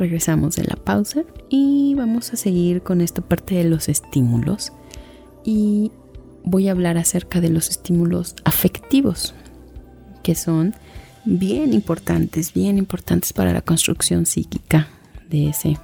regresamos 0.00 0.56
de 0.56 0.64
la 0.64 0.76
pausa 0.76 1.22
y 1.48 1.94
vamos 1.94 2.32
a 2.32 2.36
seguir 2.36 2.82
con 2.82 3.00
esta 3.00 3.22
parte 3.22 3.54
de 3.54 3.64
los 3.64 3.88
estímulos 3.88 4.72
y 5.44 5.92
voy 6.42 6.68
a 6.68 6.72
hablar 6.72 6.98
acerca 6.98 7.40
de 7.40 7.50
los 7.50 7.68
estímulos 7.68 8.34
afectivos 8.44 9.34
que 10.22 10.34
son 10.34 10.74
bien 11.24 11.72
importantes, 11.72 12.52
bien 12.52 12.78
importantes 12.78 13.32
para 13.32 13.52
la 13.52 13.60
construcción 13.60 14.26
psíquica 14.26 14.88
de 15.28 15.48
ese 15.48 15.78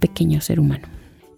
pequeño 0.00 0.40
ser 0.40 0.60
humano. 0.60 0.86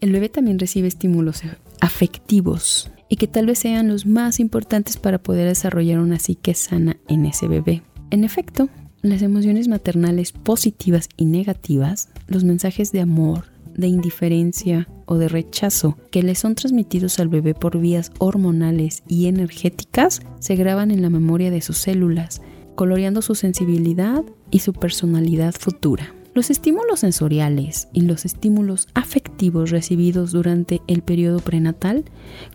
El 0.00 0.12
bebé 0.12 0.28
también 0.28 0.58
recibe 0.58 0.88
estímulos 0.88 1.42
afectivos 1.80 2.90
y 3.08 3.16
que 3.16 3.26
tal 3.26 3.46
vez 3.46 3.58
sean 3.58 3.88
los 3.88 4.06
más 4.06 4.40
importantes 4.40 4.96
para 4.96 5.18
poder 5.18 5.48
desarrollar 5.48 5.98
una 5.98 6.18
psique 6.18 6.54
sana 6.54 6.96
en 7.08 7.26
ese 7.26 7.48
bebé. 7.48 7.82
En 8.10 8.24
efecto, 8.24 8.68
las 9.02 9.22
emociones 9.22 9.68
maternales 9.68 10.32
positivas 10.32 11.08
y 11.16 11.24
negativas, 11.24 12.08
los 12.26 12.44
mensajes 12.44 12.92
de 12.92 13.00
amor, 13.00 13.44
de 13.74 13.86
indiferencia 13.86 14.88
o 15.06 15.16
de 15.16 15.28
rechazo 15.28 15.96
que 16.10 16.22
le 16.22 16.34
son 16.34 16.54
transmitidos 16.54 17.18
al 17.18 17.28
bebé 17.28 17.54
por 17.54 17.78
vías 17.78 18.12
hormonales 18.18 19.02
y 19.08 19.26
energéticas 19.26 20.20
se 20.38 20.56
graban 20.56 20.90
en 20.90 21.02
la 21.02 21.10
memoria 21.10 21.50
de 21.50 21.62
sus 21.62 21.78
células, 21.78 22.42
coloreando 22.74 23.22
su 23.22 23.34
sensibilidad 23.34 24.22
y 24.50 24.60
su 24.60 24.72
personalidad 24.72 25.54
futura. 25.54 26.14
Los 26.32 26.48
estímulos 26.48 27.00
sensoriales 27.00 27.88
y 27.92 28.02
los 28.02 28.24
estímulos 28.24 28.86
afectivos 28.94 29.70
recibidos 29.70 30.30
durante 30.30 30.80
el 30.86 31.02
periodo 31.02 31.40
prenatal 31.40 32.04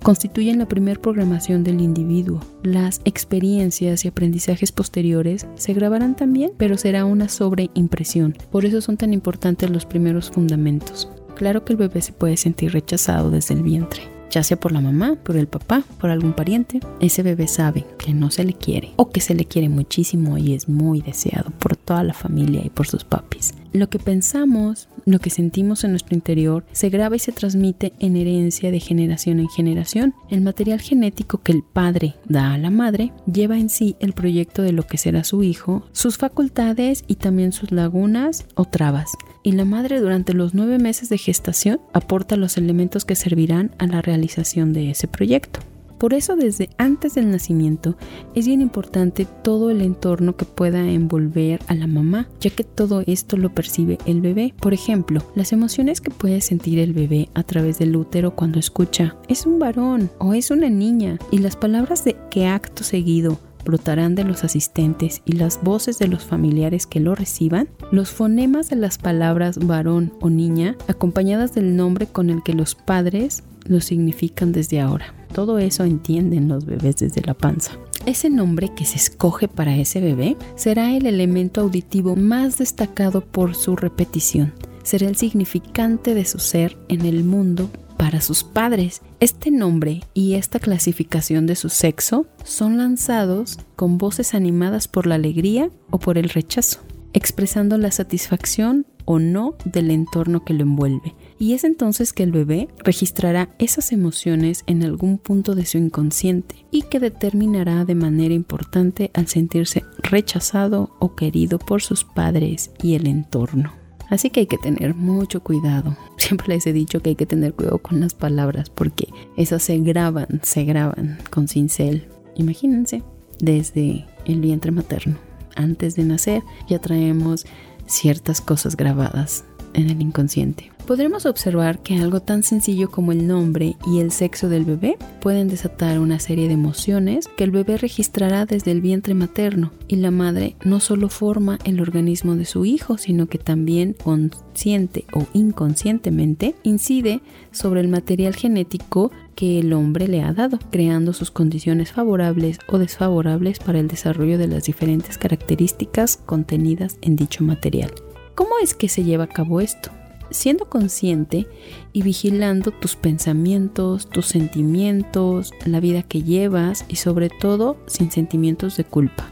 constituyen 0.02 0.60
la 0.60 0.68
primera 0.68 1.02
programación 1.02 1.66
del 1.66 1.82
individuo. 1.82 2.40
Las 2.64 3.02
experiencias 3.04 4.06
y 4.06 4.08
aprendizajes 4.08 4.72
posteriores 4.72 5.46
se 5.56 5.74
grabarán 5.74 6.16
también, 6.16 6.52
pero 6.58 6.78
será 6.78 7.04
una 7.04 7.28
sobreimpresión. 7.28 8.38
Por 8.50 8.64
eso 8.64 8.80
son 8.80 8.96
tan 8.96 9.14
importantes 9.14 9.70
los 9.70 9.86
primeros 9.86 10.32
fundamentos. 10.32 11.10
Claro 11.36 11.66
que 11.66 11.74
el 11.74 11.78
bebé 11.78 12.02
se 12.02 12.14
puede 12.14 12.38
sentir 12.38 12.72
rechazado 12.72 13.30
desde 13.30 13.56
el 13.56 13.64
vientre 13.64 14.16
ya 14.36 14.44
sea 14.44 14.60
por 14.60 14.74
la 14.74 14.82
mamá, 14.82 15.16
por 15.16 15.38
el 15.38 15.48
papá, 15.48 15.84
por 15.98 16.10
algún 16.10 16.34
pariente, 16.34 16.82
ese 17.00 17.24
bebé 17.24 17.48
sabe 17.48 17.86
que 17.98 18.14
no 18.14 18.32
se 18.32 18.44
le 18.44 18.54
quiere 18.54 18.92
o 18.98 19.10
que 19.10 19.22
se 19.22 19.34
le 19.34 19.46
quiere 19.46 19.70
muchísimo 19.70 20.38
y 20.38 20.54
es 20.54 20.68
muy 20.68 21.02
deseado 21.02 21.52
por 21.52 21.78
toda 21.78 22.04
la 22.04 22.14
familia 22.14 22.62
y 22.62 22.70
por 22.70 22.86
sus 22.86 23.06
papis. 23.06 23.54
Lo 23.76 23.90
que 23.90 24.00
pensamos, 24.00 24.88
lo 25.04 25.20
que 25.20 25.30
sentimos 25.30 25.84
en 25.84 25.92
nuestro 25.92 26.16
interior, 26.16 26.64
se 26.72 26.90
graba 26.90 27.18
y 27.18 27.20
se 27.20 27.34
transmite 27.34 27.92
en 28.00 28.16
herencia 28.16 28.72
de 28.72 28.80
generación 28.80 29.42
en 29.42 29.50
generación. 29.50 30.14
El 30.30 30.40
material 30.40 30.80
genético 30.80 31.40
que 31.40 31.52
el 31.52 31.62
padre 31.62 32.16
da 32.24 32.54
a 32.54 32.58
la 32.58 32.70
madre 32.70 33.12
lleva 33.30 33.60
en 33.60 33.68
sí 33.68 33.98
el 34.00 34.14
proyecto 34.14 34.62
de 34.62 34.72
lo 34.72 34.88
que 34.88 34.98
será 34.98 35.26
su 35.26 35.44
hijo, 35.44 35.84
sus 35.92 36.18
facultades 36.18 37.04
y 37.06 37.16
también 37.16 37.52
sus 37.52 37.74
lagunas 37.74 38.46
o 38.56 38.64
trabas 38.64 39.12
y 39.44 39.52
la 39.52 39.66
madre 39.66 40.00
durante 40.00 40.34
los 40.34 40.54
nueve 40.54 40.80
meses 40.80 41.10
de 41.10 41.18
gestación 41.18 41.82
aporta 41.92 42.38
los 42.38 42.56
elementos 42.56 43.04
que 43.04 43.16
servirán 43.16 43.76
a 43.78 43.88
la 43.88 44.02
realización 44.02 44.72
de 44.72 44.92
ese 44.92 45.10
proyecto. 45.10 45.60
Por 46.06 46.14
eso 46.14 46.36
desde 46.36 46.70
antes 46.78 47.16
del 47.16 47.32
nacimiento 47.32 47.98
es 48.36 48.46
bien 48.46 48.62
importante 48.62 49.26
todo 49.26 49.72
el 49.72 49.82
entorno 49.82 50.38
que 50.38 50.46
pueda 50.46 50.88
envolver 50.88 51.62
a 51.66 51.74
la 51.74 51.88
mamá, 51.88 52.30
ya 52.40 52.52
que 52.52 52.64
todo 52.64 53.02
esto 53.08 53.38
lo 53.38 53.56
percibe 53.56 53.98
el 54.06 54.22
bebé. 54.22 54.54
Por 54.60 54.76
ejemplo, 54.76 55.24
las 55.34 55.52
emociones 55.52 56.02
que 56.02 56.12
puede 56.12 56.42
sentir 56.42 56.78
el 56.78 56.94
bebé 56.94 57.30
a 57.34 57.42
través 57.42 57.80
del 57.80 57.96
útero 57.96 58.36
cuando 58.36 58.60
escucha 58.60 59.16
es 59.28 59.48
un 59.48 59.58
varón 59.58 60.12
o 60.20 60.36
es 60.36 60.52
una 60.52 60.70
niña 60.70 61.18
y 61.32 61.40
las 61.40 61.56
palabras 61.56 62.06
de 62.06 62.16
que 62.30 62.46
acto 62.46 62.84
seguido 62.84 63.40
brotarán 63.66 64.14
de 64.14 64.26
los 64.26 64.44
asistentes 64.44 65.24
y 65.26 65.32
las 65.32 65.64
voces 65.64 65.98
de 65.98 66.08
los 66.08 66.24
familiares 66.24 66.86
que 66.86 67.00
lo 67.00 67.16
reciban, 67.16 67.68
los 67.92 68.12
fonemas 68.12 68.70
de 68.70 68.76
las 68.76 69.00
palabras 69.00 69.58
varón 69.58 70.14
o 70.22 70.30
niña, 70.30 70.78
acompañadas 70.88 71.56
del 71.56 71.76
nombre 71.76 72.06
con 72.06 72.30
el 72.30 72.44
que 72.44 72.54
los 72.54 72.76
padres 72.76 73.42
lo 73.66 73.82
significan 73.82 74.52
desde 74.52 74.80
ahora. 74.80 75.14
Todo 75.34 75.60
eso 75.60 75.84
entienden 75.84 76.48
los 76.48 76.66
bebés 76.66 76.98
desde 76.98 77.22
la 77.22 77.34
panza. 77.34 77.78
Ese 78.06 78.30
nombre 78.30 78.72
que 78.76 78.86
se 78.86 78.98
escoge 78.98 79.48
para 79.48 79.76
ese 79.76 80.00
bebé 80.00 80.38
será 80.56 80.96
el 80.96 81.06
elemento 81.08 81.62
auditivo 81.62 82.16
más 82.16 82.58
destacado 82.58 83.22
por 83.22 83.56
su 83.56 83.76
repetición. 83.76 84.54
Será 84.84 85.08
el 85.08 85.16
significante 85.16 86.14
de 86.14 86.26
su 86.26 86.40
ser 86.40 86.78
en 86.88 87.06
el 87.06 87.24
mundo 87.24 87.70
para 87.98 88.22
sus 88.22 88.44
padres. 88.44 89.02
Este 89.20 89.50
nombre 89.52 90.04
y 90.14 90.36
esta 90.36 90.60
clasificación 90.60 91.48
de 91.48 91.56
su 91.56 91.70
sexo 91.70 92.28
son 92.44 92.78
lanzados 92.78 93.58
con 93.76 93.98
voces 93.98 94.36
animadas 94.36 94.88
por 94.88 95.08
la 95.08 95.16
alegría 95.16 95.70
o 95.90 95.98
por 95.98 96.18
el 96.18 96.30
rechazo, 96.30 96.82
expresando 97.16 97.78
la 97.78 97.92
satisfacción 97.92 98.86
o 99.06 99.20
no 99.20 99.56
del 99.64 99.90
entorno 99.90 100.44
que 100.44 100.54
lo 100.54 100.64
envuelve. 100.64 101.16
Y 101.40 101.54
es 101.54 101.64
entonces 101.64 102.12
que 102.12 102.24
el 102.24 102.32
bebé 102.32 102.68
registrará 102.84 103.50
esas 103.58 103.94
emociones 103.94 104.64
en 104.68 104.84
algún 104.84 105.18
punto 105.18 105.56
de 105.56 105.66
su 105.66 105.78
inconsciente 105.78 106.66
y 106.72 106.82
que 106.84 107.00
determinará 107.00 107.86
de 107.86 107.96
manera 107.96 108.34
importante 108.34 109.12
al 109.14 109.28
sentirse 109.28 109.84
rechazado 110.04 110.92
o 111.00 111.16
querido 111.16 111.58
por 111.58 111.82
sus 111.82 112.04
padres 112.04 112.72
y 112.84 112.96
el 112.96 113.08
entorno. 113.08 113.74
Así 114.10 114.30
que 114.30 114.42
hay 114.42 114.48
que 114.48 114.58
tener 114.58 114.94
mucho 114.94 115.42
cuidado. 115.42 115.96
Siempre 116.18 116.50
les 116.50 116.68
he 116.68 116.74
dicho 116.74 117.00
que 117.00 117.12
hay 117.12 117.16
que 117.16 117.26
tener 117.26 117.54
cuidado 117.54 117.78
con 117.78 118.02
las 118.02 118.14
palabras 118.14 118.70
porque 118.70 119.08
esas 119.38 119.64
se 119.64 119.78
graban, 119.80 120.42
se 120.44 120.66
graban 120.66 121.18
con 121.30 121.48
cincel. 121.48 122.08
Imagínense, 122.36 123.04
desde 123.40 124.06
el 124.26 124.42
vientre 124.42 124.72
materno. 124.72 125.25
Antes 125.56 125.96
de 125.96 126.04
nacer 126.04 126.44
ya 126.68 126.80
traemos 126.80 127.46
ciertas 127.88 128.42
cosas 128.42 128.76
grabadas 128.76 129.46
en 129.74 129.90
el 129.90 130.02
inconsciente. 130.02 130.72
Podremos 130.88 131.26
observar 131.26 131.80
que 131.80 131.98
algo 131.98 132.20
tan 132.20 132.44
sencillo 132.44 132.92
como 132.92 133.12
el 133.12 133.26
nombre 133.26 133.76
y 133.88 134.02
el 134.02 134.12
sexo 134.12 134.50
del 134.50 134.66
bebé 134.66 134.98
pueden 135.20 135.48
desatar 135.48 136.00
una 136.00 136.20
serie 136.20 136.48
de 136.48 136.54
emociones 136.54 137.28
que 137.36 137.44
el 137.44 137.50
bebé 137.50 137.78
registrará 137.78 138.46
desde 138.46 138.70
el 138.70 138.82
vientre 138.82 139.16
materno 139.16 139.72
y 139.88 139.96
la 139.96 140.12
madre 140.12 140.56
no 140.64 140.80
solo 140.80 141.10
forma 141.10 141.58
el 141.64 141.82
organismo 141.82 142.36
de 142.36 142.46
su 142.46 142.66
hijo, 142.66 143.00
sino 143.00 143.26
que 143.26 143.40
también 143.40 143.94
consciente 143.94 145.06
o 145.12 145.26
inconscientemente 145.34 146.54
incide 146.62 147.22
sobre 147.52 147.82
el 147.82 147.88
material 147.88 148.36
genético 148.36 149.12
que 149.36 149.60
el 149.60 149.74
hombre 149.74 150.08
le 150.08 150.22
ha 150.22 150.34
dado, 150.34 150.60
creando 150.72 151.14
sus 151.14 151.32
condiciones 151.32 151.92
favorables 151.92 152.60
o 152.68 152.78
desfavorables 152.78 153.60
para 153.60 153.80
el 153.80 153.88
desarrollo 153.88 154.38
de 154.38 154.48
las 154.48 154.64
diferentes 154.64 155.18
características 155.18 156.18
contenidas 156.18 156.98
en 157.02 157.16
dicho 157.16 157.44
material. 157.44 157.92
¿Cómo 158.34 158.52
es 158.62 158.74
que 158.74 158.90
se 158.90 159.04
lleva 159.04 159.26
a 159.26 159.28
cabo 159.30 159.62
esto? 159.62 159.92
siendo 160.32 160.66
consciente 160.66 161.48
y 161.94 162.02
vigilando 162.02 162.72
tus 162.72 162.96
pensamientos, 162.96 164.10
tus 164.10 164.26
sentimientos, 164.26 165.54
la 165.66 165.80
vida 165.80 166.04
que 166.04 166.24
llevas 166.24 166.86
y 166.88 166.96
sobre 166.96 167.30
todo 167.30 167.78
sin 167.88 168.12
sentimientos 168.12 168.78
de 168.78 168.84
culpa. 168.84 169.28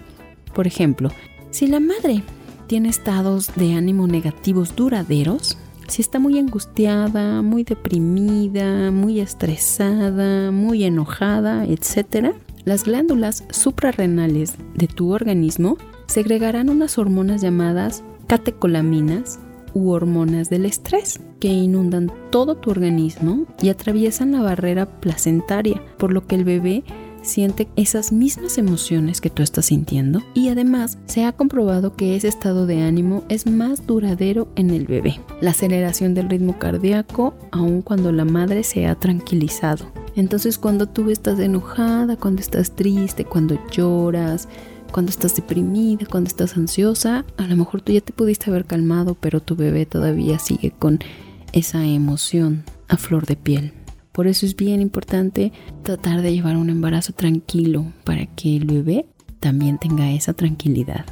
Por 0.54 0.68
ejemplo, 0.68 1.10
si 1.52 1.68
la 1.68 1.80
madre 1.80 2.24
tiene 2.68 2.90
estados 2.90 3.56
de 3.56 3.74
ánimo 3.74 4.08
negativos 4.08 4.76
duraderos, 4.76 5.58
si 5.88 6.02
está 6.02 6.20
muy 6.20 6.40
angustiada, 6.40 7.42
muy 7.42 7.64
deprimida, 7.64 8.92
muy 8.92 9.20
estresada, 9.20 10.52
muy 10.52 10.84
enojada, 10.84 11.66
etc., 11.66 12.34
las 12.66 12.86
glándulas 12.86 13.44
suprarrenales 13.50 14.56
de 14.76 14.88
tu 14.88 15.12
organismo 15.12 15.78
segregarán 16.08 16.70
unas 16.70 16.98
hormonas 16.98 17.42
llamadas 17.42 18.04
catecolaminas 18.28 19.40
u 19.74 19.90
hormonas 19.90 20.50
del 20.50 20.66
estrés 20.66 21.20
que 21.40 21.50
inundan 21.50 22.12
todo 22.30 22.56
tu 22.56 22.72
organismo 22.72 23.46
y 23.62 23.70
atraviesan 23.70 24.32
la 24.32 24.42
barrera 24.42 24.86
placentaria, 24.86 25.82
por 25.98 26.14
lo 26.14 26.26
que 26.26 26.36
el 26.36 26.46
bebé 26.46 26.84
siente 27.24 27.68
esas 27.76 28.12
mismas 28.12 28.58
emociones 28.58 29.22
que 29.22 29.30
tú 29.30 29.42
estás 29.42 29.66
sintiendo 29.66 30.22
y 30.34 30.50
además 30.50 30.98
se 31.06 31.26
ha 31.26 31.32
comprobado 31.32 31.96
que 31.96 32.16
ese 32.16 32.28
estado 32.28 32.68
de 32.68 32.82
ánimo 32.82 33.24
es 33.30 33.48
más 33.48 33.88
duradero 33.88 34.48
en 34.56 34.70
el 34.70 34.86
bebé. 34.86 35.20
La 35.42 35.52
aceleración 35.52 36.14
del 36.14 36.30
ritmo 36.30 36.60
cardíaco 36.60 37.34
aun 37.52 37.82
cuando 37.82 38.12
la 38.12 38.26
madre 38.26 38.64
se 38.64 38.86
ha 38.86 38.96
tranquilizado. 38.96 39.92
Entonces 40.16 40.58
cuando 40.58 40.88
tú 40.88 41.10
estás 41.10 41.40
enojada, 41.40 42.18
cuando 42.18 42.42
estás 42.42 42.72
triste, 42.72 43.26
cuando 43.26 43.60
lloras, 43.72 44.48
cuando 44.92 45.10
estás 45.10 45.36
deprimida, 45.36 46.06
cuando 46.06 46.28
estás 46.28 46.56
ansiosa, 46.56 47.26
a 47.38 47.48
lo 47.48 47.56
mejor 47.56 47.82
tú 47.82 47.92
ya 47.92 48.02
te 48.02 48.14
pudiste 48.14 48.52
haber 48.52 48.66
calmado, 48.66 49.16
pero 49.16 49.40
tu 49.40 49.56
bebé 49.56 49.86
todavía 49.88 50.38
sigue 50.38 50.72
con 50.72 51.00
esa 51.52 51.84
emoción 51.84 52.64
a 52.88 52.98
flor 52.98 53.26
de 53.26 53.36
piel. 53.36 53.74
Por 54.14 54.28
eso 54.28 54.46
es 54.46 54.56
bien 54.56 54.80
importante 54.80 55.52
tratar 55.82 56.22
de 56.22 56.32
llevar 56.34 56.56
un 56.56 56.70
embarazo 56.70 57.14
tranquilo 57.14 57.92
para 58.04 58.28
que 58.28 58.56
el 58.56 58.66
bebé 58.66 59.08
también 59.40 59.80
tenga 59.80 60.12
esa 60.12 60.34
tranquilidad. 60.34 61.06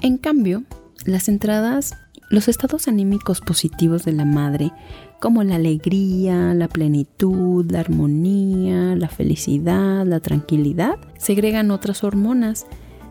En 0.00 0.16
cambio, 0.16 0.64
las 1.04 1.28
entradas, 1.28 1.94
los 2.30 2.48
estados 2.48 2.88
anímicos 2.88 3.40
positivos 3.40 4.04
de 4.04 4.12
la 4.12 4.24
madre, 4.24 4.72
como 5.20 5.44
la 5.44 5.56
alegría, 5.56 6.54
la 6.54 6.68
plenitud, 6.68 7.70
la 7.70 7.80
armonía, 7.80 8.96
la 8.96 9.08
felicidad, 9.08 10.06
la 10.06 10.20
tranquilidad, 10.20 10.96
segregan 11.18 11.70
otras 11.70 12.04
hormonas 12.04 12.66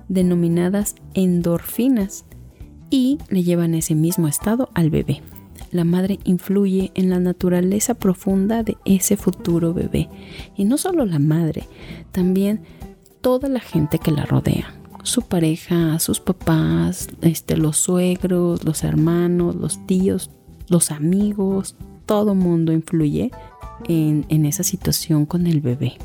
denominadas 0.08 0.96
endorfinas 1.14 2.26
y 2.90 3.20
le 3.30 3.44
llevan 3.44 3.76
ese 3.76 3.96
mismo 3.96 4.28
estado 4.28 4.70
al 4.74 4.90
bebé. 4.90 5.22
La 5.76 5.84
madre 5.84 6.20
influye 6.24 6.94
en 6.96 7.10
la 7.10 7.20
naturaleza 7.20 7.96
profunda 7.96 8.64
de 8.64 8.78
ese 8.86 9.18
futuro 9.18 9.74
bebé. 9.74 10.08
Y 10.56 10.64
no 10.64 10.78
solo 10.78 11.06
la 11.06 11.20
madre, 11.20 11.68
también 12.14 12.62
toda 13.20 13.50
la 13.50 13.60
gente 13.60 14.00
que 14.00 14.12
la 14.12 14.26
rodea. 14.26 14.74
Su 15.04 15.24
pareja, 15.24 16.00
sus 16.00 16.22
papás, 16.22 17.10
este, 17.22 17.58
los 17.58 17.76
suegros, 17.76 18.64
los 18.64 18.86
hermanos, 18.86 19.58
los 19.58 19.86
tíos, 19.86 20.32
los 20.70 20.92
amigos, 20.92 21.76
todo 22.06 22.36
mundo 22.36 22.72
influye 22.72 23.32
en, 23.90 24.26
en 24.30 24.46
esa 24.46 24.64
situación 24.64 25.26
con 25.26 25.46
el 25.46 25.60
bebé. 25.60 25.98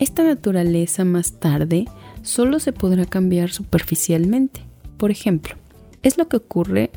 Esta 0.00 0.24
naturaleza 0.24 1.04
más 1.04 1.38
tarde 1.38 1.84
solo 2.22 2.58
se 2.58 2.72
podrá 2.72 3.06
cambiar 3.06 3.50
superficialmente. 3.52 4.64
Por 4.96 5.12
ejemplo, 5.12 5.54
es 6.02 6.18
lo 6.18 6.26
que 6.26 6.38
ocurre 6.38 6.90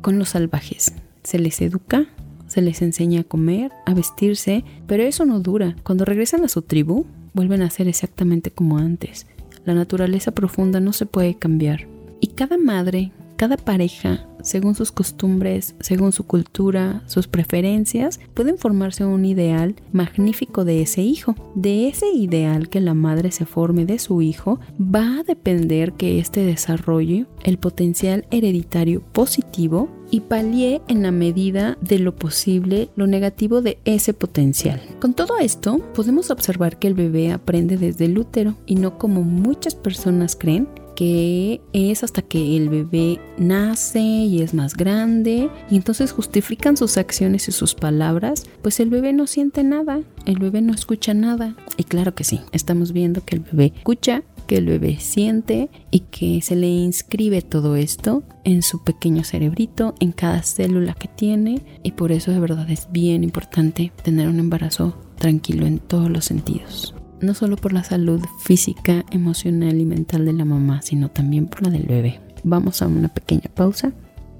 con 0.00 0.18
los 0.18 0.30
salvajes. 0.30 0.94
Se 1.26 1.40
les 1.40 1.60
educa, 1.60 2.06
se 2.46 2.62
les 2.62 2.82
enseña 2.82 3.22
a 3.22 3.24
comer, 3.24 3.72
a 3.84 3.94
vestirse, 3.94 4.62
pero 4.86 5.02
eso 5.02 5.24
no 5.24 5.40
dura. 5.40 5.74
Cuando 5.82 6.04
regresan 6.04 6.44
a 6.44 6.48
su 6.48 6.62
tribu, 6.62 7.04
vuelven 7.34 7.62
a 7.62 7.70
ser 7.70 7.88
exactamente 7.88 8.52
como 8.52 8.78
antes. 8.78 9.26
La 9.64 9.74
naturaleza 9.74 10.30
profunda 10.30 10.78
no 10.78 10.92
se 10.92 11.04
puede 11.04 11.34
cambiar. 11.34 11.88
Y 12.20 12.28
cada 12.28 12.58
madre, 12.58 13.10
cada 13.34 13.56
pareja, 13.56 14.28
según 14.40 14.76
sus 14.76 14.92
costumbres, 14.92 15.74
según 15.80 16.12
su 16.12 16.22
cultura, 16.28 17.02
sus 17.06 17.26
preferencias, 17.26 18.20
pueden 18.32 18.56
formarse 18.56 19.04
un 19.04 19.24
ideal 19.24 19.74
magnífico 19.90 20.64
de 20.64 20.82
ese 20.82 21.02
hijo. 21.02 21.34
De 21.56 21.88
ese 21.88 22.08
ideal 22.08 22.68
que 22.68 22.80
la 22.80 22.94
madre 22.94 23.32
se 23.32 23.46
forme 23.46 23.84
de 23.84 23.98
su 23.98 24.22
hijo, 24.22 24.60
va 24.80 25.18
a 25.18 25.24
depender 25.24 25.94
que 25.94 26.20
éste 26.20 26.44
desarrolle 26.44 27.26
el 27.42 27.58
potencial 27.58 28.26
hereditario 28.30 29.02
positivo 29.12 29.90
y 30.10 30.20
palie 30.20 30.80
en 30.88 31.02
la 31.02 31.10
medida 31.10 31.78
de 31.80 31.98
lo 31.98 32.14
posible 32.14 32.88
lo 32.96 33.06
negativo 33.06 33.62
de 33.62 33.78
ese 33.84 34.14
potencial. 34.14 34.80
Con 35.00 35.14
todo 35.14 35.38
esto, 35.38 35.78
podemos 35.94 36.30
observar 36.30 36.78
que 36.78 36.88
el 36.88 36.94
bebé 36.94 37.32
aprende 37.32 37.76
desde 37.76 38.06
el 38.06 38.18
útero 38.18 38.56
y 38.66 38.76
no 38.76 38.98
como 38.98 39.22
muchas 39.22 39.74
personas 39.74 40.36
creen 40.36 40.68
que 40.96 41.60
es 41.72 42.02
hasta 42.02 42.22
que 42.22 42.56
el 42.56 42.70
bebé 42.70 43.20
nace 43.36 44.00
y 44.00 44.40
es 44.40 44.54
más 44.54 44.74
grande 44.74 45.50
y 45.70 45.76
entonces 45.76 46.10
justifican 46.10 46.76
sus 46.76 46.96
acciones 46.96 47.48
y 47.48 47.52
sus 47.52 47.74
palabras, 47.74 48.46
pues 48.62 48.80
el 48.80 48.90
bebé 48.90 49.12
no 49.12 49.26
siente 49.26 49.62
nada, 49.62 50.00
el 50.24 50.38
bebé 50.38 50.62
no 50.62 50.72
escucha 50.72 51.12
nada. 51.14 51.54
Y 51.76 51.84
claro 51.84 52.14
que 52.14 52.24
sí, 52.24 52.40
estamos 52.50 52.92
viendo 52.92 53.22
que 53.24 53.36
el 53.36 53.42
bebé 53.42 53.72
escucha, 53.76 54.22
que 54.46 54.56
el 54.56 54.66
bebé 54.66 54.98
siente 54.98 55.70
y 55.90 56.00
que 56.00 56.40
se 56.42 56.56
le 56.56 56.68
inscribe 56.68 57.42
todo 57.42 57.76
esto 57.76 58.22
en 58.44 58.62
su 58.62 58.82
pequeño 58.84 59.24
cerebrito, 59.24 59.94
en 60.00 60.12
cada 60.12 60.42
célula 60.42 60.94
que 60.94 61.08
tiene 61.08 61.62
y 61.82 61.92
por 61.92 62.12
eso 62.12 62.30
de 62.30 62.40
verdad 62.40 62.70
es 62.70 62.88
bien 62.90 63.24
importante 63.24 63.92
tener 64.02 64.28
un 64.28 64.38
embarazo 64.38 64.96
tranquilo 65.18 65.66
en 65.66 65.78
todos 65.78 66.10
los 66.10 66.24
sentidos 66.24 66.94
no 67.20 67.34
solo 67.34 67.56
por 67.56 67.72
la 67.72 67.84
salud 67.84 68.20
física, 68.40 69.04
emocional 69.10 69.80
y 69.80 69.84
mental 69.84 70.24
de 70.24 70.32
la 70.32 70.44
mamá, 70.44 70.82
sino 70.82 71.10
también 71.10 71.46
por 71.46 71.62
la 71.62 71.70
del 71.70 71.84
bebé. 71.84 72.20
Vamos 72.44 72.82
a 72.82 72.86
una 72.86 73.08
pequeña 73.08 73.50
pausa 73.54 73.92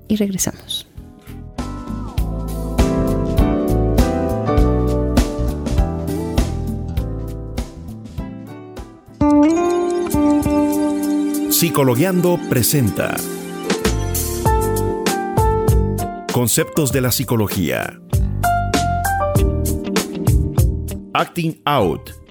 y 0.09 0.17
regresamos. 0.17 0.86
Psicologueando 11.59 12.39
presenta 12.51 13.17
Conceptos 16.31 16.93
de 16.93 17.01
la 17.01 17.11
psicología. 17.11 17.99
Acting 21.15 21.63
Out 21.65 22.26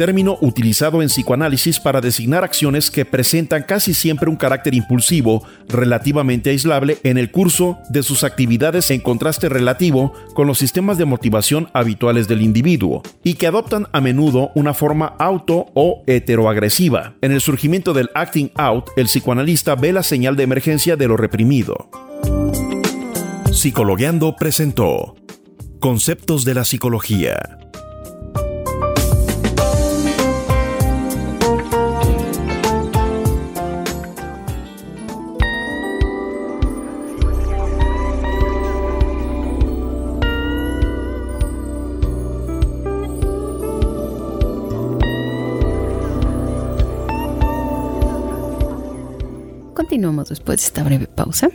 término 0.00 0.38
utilizado 0.40 1.02
en 1.02 1.08
psicoanálisis 1.08 1.78
para 1.78 2.00
designar 2.00 2.42
acciones 2.42 2.90
que 2.90 3.04
presentan 3.04 3.64
casi 3.64 3.92
siempre 3.92 4.30
un 4.30 4.36
carácter 4.36 4.72
impulsivo 4.72 5.46
relativamente 5.68 6.48
aislable 6.48 6.96
en 7.02 7.18
el 7.18 7.30
curso 7.30 7.76
de 7.90 8.02
sus 8.02 8.24
actividades 8.24 8.90
en 8.90 9.02
contraste 9.02 9.50
relativo 9.50 10.14
con 10.32 10.46
los 10.46 10.56
sistemas 10.56 10.96
de 10.96 11.04
motivación 11.04 11.68
habituales 11.74 12.28
del 12.28 12.40
individuo 12.40 13.02
y 13.22 13.34
que 13.34 13.46
adoptan 13.46 13.88
a 13.92 14.00
menudo 14.00 14.52
una 14.54 14.72
forma 14.72 15.16
auto 15.18 15.66
o 15.74 16.02
heteroagresiva. 16.06 17.12
En 17.20 17.32
el 17.32 17.42
surgimiento 17.42 17.92
del 17.92 18.08
acting 18.14 18.52
out, 18.54 18.86
el 18.96 19.04
psicoanalista 19.04 19.74
ve 19.74 19.92
la 19.92 20.02
señal 20.02 20.34
de 20.34 20.44
emergencia 20.44 20.96
de 20.96 21.08
lo 21.08 21.18
reprimido. 21.18 21.90
Psicologueando 23.52 24.34
presentó 24.34 25.16
Conceptos 25.78 26.46
de 26.46 26.54
la 26.54 26.64
Psicología 26.64 27.59
Continuamos 50.00 50.30
después 50.30 50.60
de 50.60 50.64
esta 50.64 50.82
breve 50.82 51.06
pausa. 51.08 51.50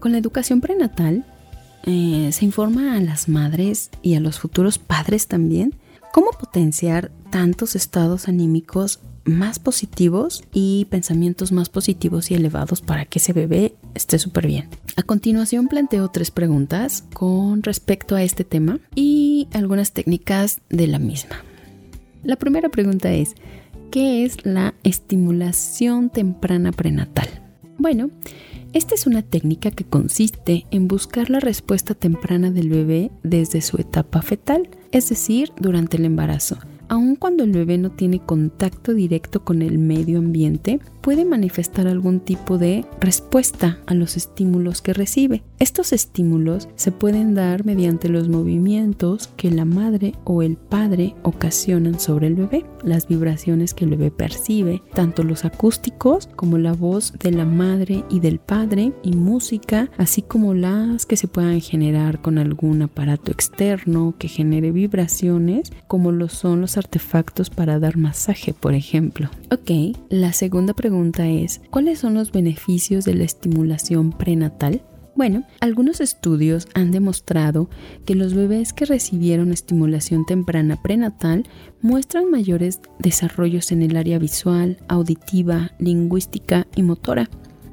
Con 0.00 0.12
la 0.12 0.16
educación 0.16 0.62
prenatal 0.62 1.26
eh, 1.84 2.30
se 2.32 2.46
informa 2.46 2.96
a 2.96 3.00
las 3.02 3.28
madres 3.28 3.90
y 4.00 4.14
a 4.14 4.20
los 4.20 4.38
futuros 4.38 4.78
padres 4.78 5.26
también 5.26 5.74
cómo 6.14 6.30
potenciar 6.30 7.10
tantos 7.28 7.76
estados 7.76 8.26
anímicos 8.26 9.00
más 9.24 9.58
positivos 9.58 10.44
y 10.50 10.86
pensamientos 10.86 11.52
más 11.52 11.68
positivos 11.68 12.30
y 12.30 12.36
elevados 12.36 12.80
para 12.80 13.04
que 13.04 13.18
ese 13.18 13.34
bebé 13.34 13.74
esté 13.94 14.18
súper 14.18 14.46
bien. 14.46 14.70
A 14.96 15.02
continuación 15.02 15.68
planteo 15.68 16.08
tres 16.08 16.30
preguntas 16.30 17.04
con 17.12 17.62
respecto 17.62 18.16
a 18.16 18.22
este 18.22 18.44
tema 18.44 18.78
y 18.94 19.48
algunas 19.52 19.92
técnicas 19.92 20.62
de 20.70 20.86
la 20.86 20.98
misma. 20.98 21.44
La 22.24 22.36
primera 22.36 22.70
pregunta 22.70 23.12
es, 23.12 23.34
¿Qué 23.92 24.24
es 24.24 24.46
la 24.46 24.72
estimulación 24.84 26.08
temprana 26.08 26.72
prenatal? 26.72 27.41
Bueno, 27.78 28.10
esta 28.72 28.94
es 28.94 29.06
una 29.06 29.22
técnica 29.22 29.70
que 29.70 29.84
consiste 29.84 30.66
en 30.70 30.88
buscar 30.88 31.30
la 31.30 31.40
respuesta 31.40 31.94
temprana 31.94 32.50
del 32.50 32.68
bebé 32.68 33.10
desde 33.22 33.60
su 33.60 33.78
etapa 33.78 34.22
fetal, 34.22 34.68
es 34.92 35.08
decir, 35.08 35.50
durante 35.58 35.96
el 35.96 36.04
embarazo. 36.04 36.58
Aun 36.88 37.16
cuando 37.16 37.44
el 37.44 37.52
bebé 37.52 37.78
no 37.78 37.90
tiene 37.90 38.20
contacto 38.20 38.92
directo 38.92 39.44
con 39.44 39.62
el 39.62 39.78
medio 39.78 40.18
ambiente, 40.18 40.80
puede 41.02 41.24
manifestar 41.24 41.88
algún 41.88 42.20
tipo 42.20 42.56
de 42.56 42.86
respuesta 43.00 43.78
a 43.86 43.94
los 43.94 44.16
estímulos 44.16 44.80
que 44.80 44.94
recibe. 44.94 45.42
Estos 45.58 45.92
estímulos 45.92 46.68
se 46.76 46.92
pueden 46.92 47.34
dar 47.34 47.64
mediante 47.64 48.08
los 48.08 48.28
movimientos 48.28 49.28
que 49.36 49.50
la 49.50 49.64
madre 49.64 50.14
o 50.24 50.42
el 50.42 50.56
padre 50.56 51.14
ocasionan 51.22 51.98
sobre 51.98 52.28
el 52.28 52.36
bebé, 52.36 52.64
las 52.84 53.08
vibraciones 53.08 53.74
que 53.74 53.84
el 53.84 53.90
bebé 53.90 54.10
percibe, 54.10 54.82
tanto 54.94 55.24
los 55.24 55.44
acústicos 55.44 56.28
como 56.36 56.56
la 56.56 56.72
voz 56.72 57.12
de 57.18 57.32
la 57.32 57.44
madre 57.44 58.04
y 58.08 58.20
del 58.20 58.38
padre 58.38 58.92
y 59.02 59.12
música, 59.12 59.90
así 59.98 60.22
como 60.22 60.54
las 60.54 61.04
que 61.04 61.16
se 61.16 61.28
puedan 61.28 61.60
generar 61.60 62.22
con 62.22 62.38
algún 62.38 62.82
aparato 62.82 63.32
externo 63.32 64.14
que 64.18 64.28
genere 64.28 64.70
vibraciones, 64.70 65.72
como 65.88 66.12
lo 66.12 66.28
son 66.28 66.60
los 66.60 66.76
artefactos 66.76 67.50
para 67.50 67.80
dar 67.80 67.96
masaje, 67.96 68.54
por 68.54 68.74
ejemplo. 68.74 69.28
Ok, 69.50 69.96
la 70.08 70.32
segunda 70.32 70.74
pregunta 70.74 70.91
es, 70.92 71.60
¿cuáles 71.70 71.98
son 71.98 72.14
los 72.14 72.32
beneficios 72.32 73.04
de 73.04 73.14
la 73.14 73.24
estimulación 73.24 74.12
prenatal? 74.12 74.82
Bueno, 75.14 75.44
algunos 75.60 76.00
estudios 76.00 76.68
han 76.74 76.90
demostrado 76.90 77.68
que 78.06 78.14
los 78.14 78.34
bebés 78.34 78.72
que 78.72 78.86
recibieron 78.86 79.52
estimulación 79.52 80.24
temprana 80.24 80.80
prenatal 80.82 81.44
muestran 81.82 82.30
mayores 82.30 82.80
desarrollos 82.98 83.72
en 83.72 83.82
el 83.82 83.96
área 83.96 84.18
visual, 84.18 84.78
auditiva, 84.88 85.72
lingüística 85.78 86.66
y 86.76 86.82
motora. 86.82 87.28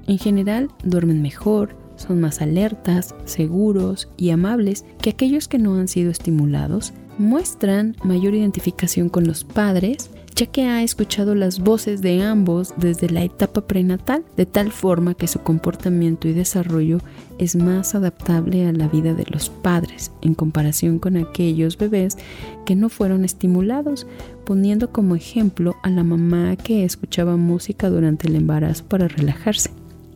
En 0.07 0.17
general, 0.17 0.69
duermen 0.83 1.21
mejor, 1.21 1.75
son 1.95 2.19
más 2.19 2.41
alertas, 2.41 3.15
seguros 3.25 4.09
y 4.17 4.31
amables 4.31 4.85
que 5.01 5.11
aquellos 5.11 5.47
que 5.47 5.59
no 5.59 5.75
han 5.75 5.87
sido 5.87 6.11
estimulados, 6.11 6.93
muestran 7.17 7.95
mayor 8.03 8.33
identificación 8.33 9.09
con 9.09 9.25
los 9.25 9.43
padres, 9.43 10.09
ya 10.35 10.45
que 10.45 10.65
ha 10.65 10.83
escuchado 10.83 11.35
las 11.35 11.59
voces 11.59 12.01
de 12.01 12.21
ambos 12.21 12.73
desde 12.77 13.09
la 13.09 13.23
etapa 13.23 13.61
prenatal, 13.61 14.23
de 14.37 14.45
tal 14.45 14.71
forma 14.71 15.13
que 15.13 15.27
su 15.27 15.39
comportamiento 15.39 16.27
y 16.27 16.33
desarrollo 16.33 16.99
es 17.37 17.55
más 17.55 17.95
adaptable 17.95 18.65
a 18.67 18.71
la 18.71 18.87
vida 18.87 19.13
de 19.13 19.25
los 19.29 19.49
padres 19.49 20.11
en 20.21 20.33
comparación 20.33 20.99
con 20.99 21.17
aquellos 21.17 21.77
bebés 21.77 22.17
que 22.65 22.75
no 22.75 22.89
fueron 22.89 23.25
estimulados, 23.25 24.07
poniendo 24.45 24.91
como 24.91 25.15
ejemplo 25.15 25.75
a 25.83 25.89
la 25.89 26.03
mamá 26.03 26.55
que 26.55 26.83
escuchaba 26.83 27.37
música 27.37 27.89
durante 27.89 28.27
el 28.27 28.35
embarazo 28.35 28.85
para 28.85 29.07
relajarse. 29.07 29.71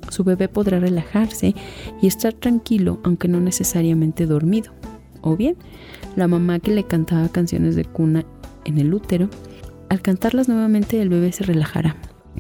Su 0.10 0.24
bebé 0.24 0.48
podrá 0.48 0.80
relajarse 0.80 1.56
y 2.02 2.08
estar 2.08 2.34
tranquilo 2.34 3.00
aunque 3.04 3.28
no 3.28 3.40
necesariamente 3.40 4.26
dormido. 4.26 4.72
O 5.22 5.38
bien, 5.38 5.56
la 6.16 6.28
mamá 6.28 6.60
que 6.60 6.72
le 6.72 6.84
cantaba 6.84 7.30
canciones 7.30 7.76
de 7.76 7.86
cuna 7.86 8.26
en 8.66 8.78
el 8.78 8.94
útero, 8.94 9.30
al 9.94 10.02
cantarlas 10.02 10.48
nuevamente 10.48 11.02
el 11.02 11.10
bebé 11.10 11.32
se 11.32 11.44
relajará. 11.44 11.96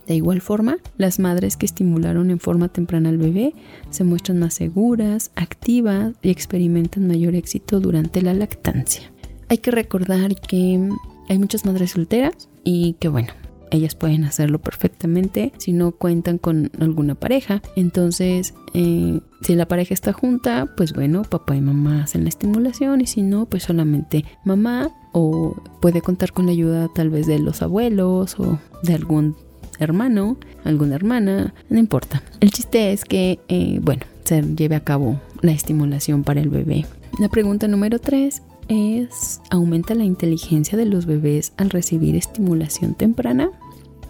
De 0.07 0.15
igual 0.15 0.41
forma, 0.41 0.77
las 0.97 1.19
madres 1.19 1.55
que 1.55 1.65
estimularon 1.65 2.31
en 2.31 2.39
forma 2.39 2.67
temprana 2.67 3.09
al 3.09 3.19
bebé 3.19 3.53
se 3.91 4.03
muestran 4.03 4.39
más 4.39 4.55
seguras, 4.55 5.31
activas 5.35 6.13
y 6.21 6.31
experimentan 6.31 7.07
mayor 7.07 7.35
éxito 7.35 7.79
durante 7.79 8.21
la 8.21 8.33
lactancia. 8.33 9.11
Hay 9.49 9.59
que 9.59 9.71
recordar 9.71 10.35
que 10.35 10.89
hay 11.29 11.37
muchas 11.37 11.63
madres 11.63 11.91
solteras 11.91 12.49
y 12.63 12.93
que 12.93 13.07
bueno, 13.07 13.29
ellas 13.73 13.95
pueden 13.95 14.23
hacerlo 14.23 14.59
perfectamente 14.59 15.51
si 15.57 15.73
no 15.73 15.91
cuentan 15.91 16.37
con 16.37 16.71
alguna 16.79 17.15
pareja. 17.15 17.61
Entonces, 17.75 18.53
eh, 18.73 19.19
si 19.41 19.55
la 19.55 19.67
pareja 19.67 19.93
está 19.93 20.13
junta, 20.13 20.69
pues 20.77 20.93
bueno, 20.93 21.23
papá 21.23 21.55
y 21.55 21.61
mamá 21.61 22.03
hacen 22.03 22.23
la 22.23 22.29
estimulación 22.29 23.01
y 23.01 23.07
si 23.07 23.21
no, 23.21 23.45
pues 23.45 23.63
solamente 23.63 24.25
mamá 24.45 24.91
o 25.11 25.55
puede 25.81 26.01
contar 26.01 26.31
con 26.31 26.45
la 26.45 26.51
ayuda 26.51 26.89
tal 26.93 27.09
vez 27.09 27.27
de 27.27 27.39
los 27.39 27.61
abuelos 27.61 28.39
o 28.39 28.59
de 28.83 28.93
algún 28.93 29.35
hermano, 29.79 30.37
alguna 30.63 30.95
hermana, 30.95 31.53
no 31.69 31.79
importa. 31.79 32.23
El 32.39 32.51
chiste 32.51 32.93
es 32.93 33.05
que, 33.05 33.39
eh, 33.47 33.79
bueno, 33.81 34.03
se 34.23 34.41
lleve 34.41 34.75
a 34.75 34.83
cabo 34.83 35.19
la 35.41 35.51
estimulación 35.51 36.23
para 36.23 36.41
el 36.41 36.49
bebé. 36.49 36.85
La 37.19 37.29
pregunta 37.29 37.67
número 37.67 37.99
3 37.99 38.41
es, 38.69 39.41
¿aumenta 39.49 39.93
la 39.95 40.03
inteligencia 40.03 40.77
de 40.77 40.85
los 40.85 41.05
bebés 41.05 41.53
al 41.57 41.69
recibir 41.69 42.15
estimulación 42.15 42.93
temprana? 42.93 43.49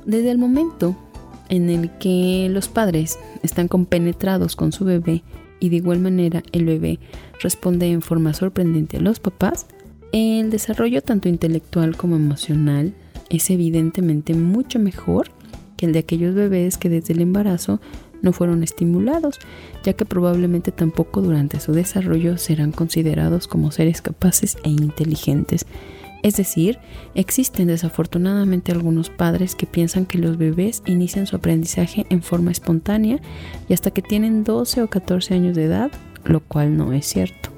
Desde 0.06 0.32
el 0.32 0.38
momento 0.38 0.96
en 1.50 1.70
el 1.70 1.92
que 1.98 2.48
los 2.50 2.68
padres 2.68 3.20
están 3.42 3.68
compenetrados 3.68 4.56
con 4.56 4.72
su 4.72 4.86
bebé 4.86 5.24
y 5.60 5.70
de 5.70 5.78
igual 5.78 6.00
manera 6.00 6.44
el 6.52 6.66
bebé 6.66 7.00
responde 7.42 7.92
en 7.92 8.02
forma 8.02 8.34
sorprendente 8.34 8.98
a 8.98 9.02
los 9.02 9.20
papás, 9.20 9.66
el 10.12 10.50
desarrollo 10.50 11.02
tanto 11.02 11.30
intelectual 11.30 11.96
como 11.96 12.16
emocional 12.16 12.94
es 13.30 13.50
evidentemente 13.50 14.34
mucho 14.34 14.78
mejor 14.80 15.30
que 15.78 15.86
el 15.86 15.94
de 15.94 16.00
aquellos 16.00 16.36
bebés 16.36 16.78
que 16.78 16.90
desde 16.90 17.14
el 17.14 17.22
embarazo 17.22 17.80
no 18.22 18.32
fueron 18.32 18.64
estimulados, 18.64 19.40
ya 19.84 19.94
que 19.94 20.06
probablemente 20.06 20.72
tampoco 20.72 21.22
durante 21.22 21.60
su 21.60 21.74
desarrollo 21.74 22.38
serán 22.38 22.72
considerados 22.72 23.48
como 23.48 23.72
seres 23.72 24.02
capaces 24.02 24.58
e 24.64 24.70
inteligentes. 24.70 25.66
Es 26.24 26.38
decir, 26.38 26.80
existen 27.16 27.68
desafortunadamente 27.68 28.72
algunos 28.72 29.10
padres 29.10 29.56
que 29.56 29.68
piensan 29.68 30.06
que 30.06 30.18
los 30.18 30.38
bebés 30.38 30.82
inician 30.86 31.28
su 31.28 31.36
aprendizaje 31.36 32.06
en 32.10 32.24
forma 32.24 32.52
espontánea 32.52 33.20
y 33.68 33.74
hasta 33.74 33.92
que 33.92 34.02
tienen 34.02 34.46
12 34.46 34.84
o 34.84 34.88
14 34.88 35.34
años 35.34 35.56
de 35.56 35.66
edad, 35.66 35.92
lo 36.24 36.40
cual 36.40 36.78
no 36.78 36.94
es 36.94 37.06
cierto. 37.06 37.50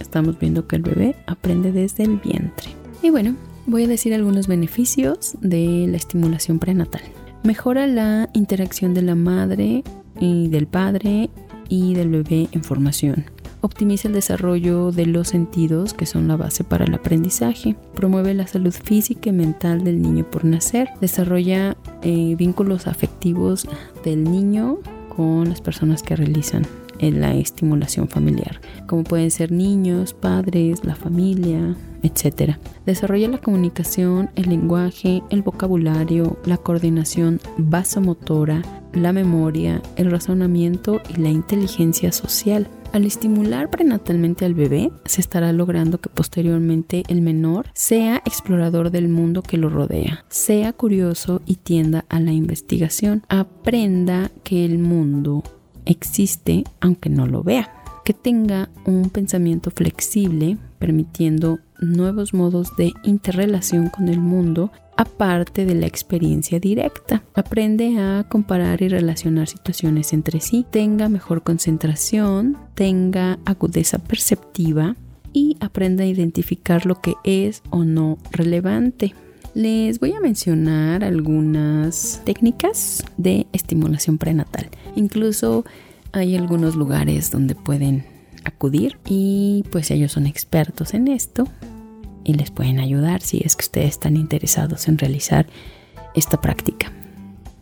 Estamos 0.00 0.38
viendo 0.38 0.68
que 0.68 0.76
el 0.76 0.82
bebé 0.82 1.16
aprende 1.26 1.72
desde 1.72 2.04
el 2.04 2.18
vientre. 2.18 2.68
Y 3.02 3.10
bueno, 3.10 3.34
voy 3.66 3.84
a 3.84 3.88
decir 3.88 4.14
algunos 4.14 4.46
beneficios 4.46 5.36
de 5.40 5.86
la 5.88 5.96
estimulación 5.96 6.60
prenatal. 6.60 7.02
Mejora 7.42 7.88
la 7.88 8.30
interacción 8.32 8.94
de 8.94 9.02
la 9.02 9.16
madre 9.16 9.82
y 10.20 10.48
del 10.48 10.68
padre 10.68 11.30
y 11.68 11.94
del 11.94 12.10
bebé 12.10 12.48
en 12.52 12.62
formación. 12.62 13.33
Optimiza 13.64 14.08
el 14.08 14.14
desarrollo 14.14 14.92
de 14.92 15.06
los 15.06 15.28
sentidos, 15.28 15.94
que 15.94 16.04
son 16.04 16.28
la 16.28 16.36
base 16.36 16.64
para 16.64 16.84
el 16.84 16.92
aprendizaje. 16.92 17.76
Promueve 17.94 18.34
la 18.34 18.46
salud 18.46 18.74
física 18.74 19.30
y 19.30 19.32
mental 19.32 19.84
del 19.84 20.02
niño 20.02 20.30
por 20.30 20.44
nacer. 20.44 20.90
Desarrolla 21.00 21.74
eh, 22.02 22.34
vínculos 22.36 22.86
afectivos 22.86 23.66
del 24.04 24.24
niño 24.24 24.80
con 25.16 25.48
las 25.48 25.62
personas 25.62 26.02
que 26.02 26.14
realizan 26.14 26.66
en 26.98 27.22
la 27.22 27.34
estimulación 27.34 28.06
familiar, 28.06 28.60
como 28.86 29.02
pueden 29.02 29.30
ser 29.30 29.50
niños, 29.50 30.12
padres, 30.12 30.84
la 30.84 30.94
familia, 30.94 31.74
etc. 32.02 32.56
Desarrolla 32.84 33.28
la 33.28 33.38
comunicación, 33.38 34.28
el 34.36 34.50
lenguaje, 34.50 35.22
el 35.30 35.40
vocabulario, 35.40 36.36
la 36.44 36.58
coordinación 36.58 37.40
vasomotora, 37.56 38.60
la 38.96 39.12
memoria, 39.12 39.82
el 39.96 40.10
razonamiento 40.10 41.00
y 41.14 41.20
la 41.20 41.30
inteligencia 41.30 42.12
social. 42.12 42.68
Al 42.92 43.04
estimular 43.04 43.70
prenatalmente 43.70 44.44
al 44.44 44.54
bebé, 44.54 44.92
se 45.04 45.20
estará 45.20 45.52
logrando 45.52 46.00
que 46.00 46.08
posteriormente 46.08 47.02
el 47.08 47.22
menor 47.22 47.66
sea 47.74 48.18
explorador 48.24 48.90
del 48.90 49.08
mundo 49.08 49.42
que 49.42 49.56
lo 49.56 49.68
rodea, 49.68 50.24
sea 50.28 50.72
curioso 50.72 51.42
y 51.44 51.56
tienda 51.56 52.04
a 52.08 52.20
la 52.20 52.32
investigación, 52.32 53.24
aprenda 53.28 54.30
que 54.44 54.64
el 54.64 54.78
mundo 54.78 55.42
existe 55.86 56.64
aunque 56.80 57.10
no 57.10 57.26
lo 57.26 57.42
vea, 57.42 57.74
que 58.04 58.12
tenga 58.12 58.68
un 58.84 59.10
pensamiento 59.10 59.70
flexible, 59.70 60.58
permitiendo 60.78 61.58
nuevos 61.80 62.34
modos 62.34 62.76
de 62.76 62.92
interrelación 63.02 63.88
con 63.88 64.08
el 64.08 64.20
mundo 64.20 64.70
aparte 64.96 65.66
de 65.66 65.74
la 65.74 65.86
experiencia 65.86 66.60
directa. 66.60 67.22
Aprende 67.34 67.98
a 67.98 68.26
comparar 68.28 68.82
y 68.82 68.88
relacionar 68.88 69.48
situaciones 69.48 70.12
entre 70.12 70.40
sí, 70.40 70.64
tenga 70.70 71.08
mejor 71.08 71.42
concentración, 71.42 72.56
tenga 72.74 73.38
agudeza 73.44 73.98
perceptiva 73.98 74.96
y 75.32 75.56
aprenda 75.60 76.04
a 76.04 76.06
identificar 76.06 76.86
lo 76.86 77.00
que 77.00 77.14
es 77.24 77.62
o 77.70 77.84
no 77.84 78.18
relevante. 78.30 79.14
Les 79.54 80.00
voy 80.00 80.12
a 80.12 80.20
mencionar 80.20 81.04
algunas 81.04 82.22
técnicas 82.24 83.04
de 83.16 83.46
estimulación 83.52 84.18
prenatal. 84.18 84.68
Incluso 84.96 85.64
hay 86.12 86.36
algunos 86.36 86.76
lugares 86.76 87.30
donde 87.30 87.54
pueden 87.54 88.04
acudir 88.44 88.98
y 89.06 89.64
pues 89.70 89.90
ellos 89.90 90.12
son 90.12 90.26
expertos 90.26 90.94
en 90.94 91.08
esto 91.08 91.48
y 92.24 92.34
les 92.34 92.50
pueden 92.50 92.80
ayudar 92.80 93.20
si 93.20 93.42
es 93.44 93.56
que 93.56 93.64
ustedes 93.64 93.90
están 93.90 94.16
interesados 94.16 94.88
en 94.88 94.98
realizar 94.98 95.46
esta 96.14 96.40
práctica. 96.40 96.92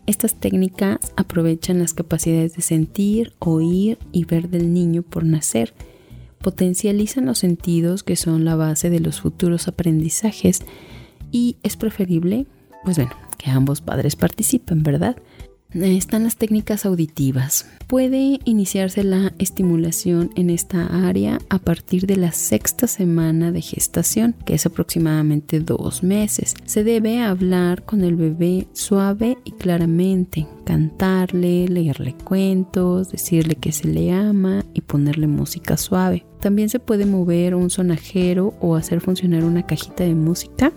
Estas 0.05 0.35
técnicas 0.35 1.13
aprovechan 1.15 1.79
las 1.79 1.93
capacidades 1.93 2.55
de 2.55 2.61
sentir, 2.61 3.33
oír 3.39 3.97
y 4.11 4.25
ver 4.25 4.49
del 4.49 4.73
niño 4.73 5.01
por 5.01 5.23
nacer. 5.23 5.73
Potencializan 6.39 7.25
los 7.25 7.39
sentidos 7.39 8.03
que 8.03 8.17
son 8.17 8.43
la 8.43 8.55
base 8.55 8.89
de 8.89 8.99
los 8.99 9.21
futuros 9.21 9.67
aprendizajes 9.67 10.61
y 11.31 11.57
es 11.63 11.77
preferible, 11.77 12.47
pues 12.83 12.97
bueno, 12.97 13.13
que 13.37 13.49
ambos 13.49 13.81
padres 13.81 14.15
participen, 14.17 14.83
¿verdad? 14.83 15.15
Están 15.73 16.23
las 16.23 16.37
técnicas 16.37 16.85
auditivas. 16.85 17.67
Puede 17.87 18.39
iniciarse 18.45 19.03
la 19.03 19.33
estimulación 19.39 20.29
en 20.35 20.49
esta 20.49 21.07
área 21.07 21.39
a 21.49 21.59
partir 21.59 22.05
de 22.05 22.15
la 22.15 22.31
sexta 22.31 22.87
semana 22.87 23.51
de 23.51 23.61
gestación, 23.61 24.35
que 24.45 24.55
es 24.55 24.65
aproximadamente 24.65 25.59
dos 25.59 26.03
meses. 26.03 26.55
Se 26.65 26.83
debe 26.83 27.21
hablar 27.21 27.83
con 27.83 28.03
el 28.03 28.15
bebé 28.15 28.67
suave 28.73 29.37
y 29.43 29.51
claramente, 29.51 30.47
cantarle, 30.65 31.67
leerle 31.67 32.15
cuentos, 32.23 33.11
decirle 33.11 33.55
que 33.55 33.71
se 33.71 33.87
le 33.87 34.11
ama 34.11 34.65
y 34.73 34.81
ponerle 34.81 35.27
música 35.27 35.77
suave. 35.77 36.25
También 36.39 36.69
se 36.69 36.79
puede 36.79 37.05
mover 37.05 37.55
un 37.55 37.69
sonajero 37.69 38.53
o 38.59 38.75
hacer 38.75 39.01
funcionar 39.01 39.43
una 39.43 39.65
cajita 39.65 40.03
de 40.03 40.15
música 40.15 40.71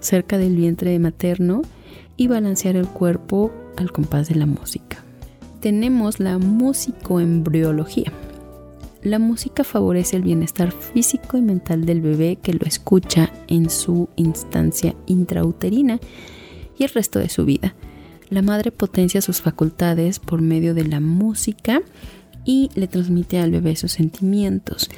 cerca 0.00 0.38
del 0.38 0.56
vientre 0.56 0.98
materno 0.98 1.62
y 2.16 2.28
balancear 2.28 2.76
el 2.76 2.86
cuerpo 2.86 3.52
al 3.76 3.92
compás 3.92 4.28
de 4.28 4.36
la 4.36 4.46
música. 4.46 5.04
Tenemos 5.60 6.20
la 6.20 6.38
musicoembriología. 6.38 8.12
La 9.02 9.18
música 9.18 9.64
favorece 9.64 10.16
el 10.16 10.22
bienestar 10.22 10.72
físico 10.72 11.36
y 11.36 11.42
mental 11.42 11.86
del 11.86 12.00
bebé 12.00 12.36
que 12.36 12.52
lo 12.52 12.66
escucha 12.66 13.32
en 13.46 13.70
su 13.70 14.08
instancia 14.16 14.94
intrauterina 15.06 16.00
y 16.76 16.84
el 16.84 16.90
resto 16.90 17.18
de 17.18 17.28
su 17.28 17.44
vida. 17.44 17.74
La 18.30 18.42
madre 18.42 18.72
potencia 18.72 19.20
sus 19.20 19.40
facultades 19.40 20.18
por 20.18 20.42
medio 20.42 20.74
de 20.74 20.84
la 20.84 21.00
música 21.00 21.82
y 22.46 22.70
le 22.74 22.86
transmite 22.86 23.38
al 23.38 23.50
bebé 23.50 23.76
sus 23.76 23.92
sentimientos. 23.92 24.88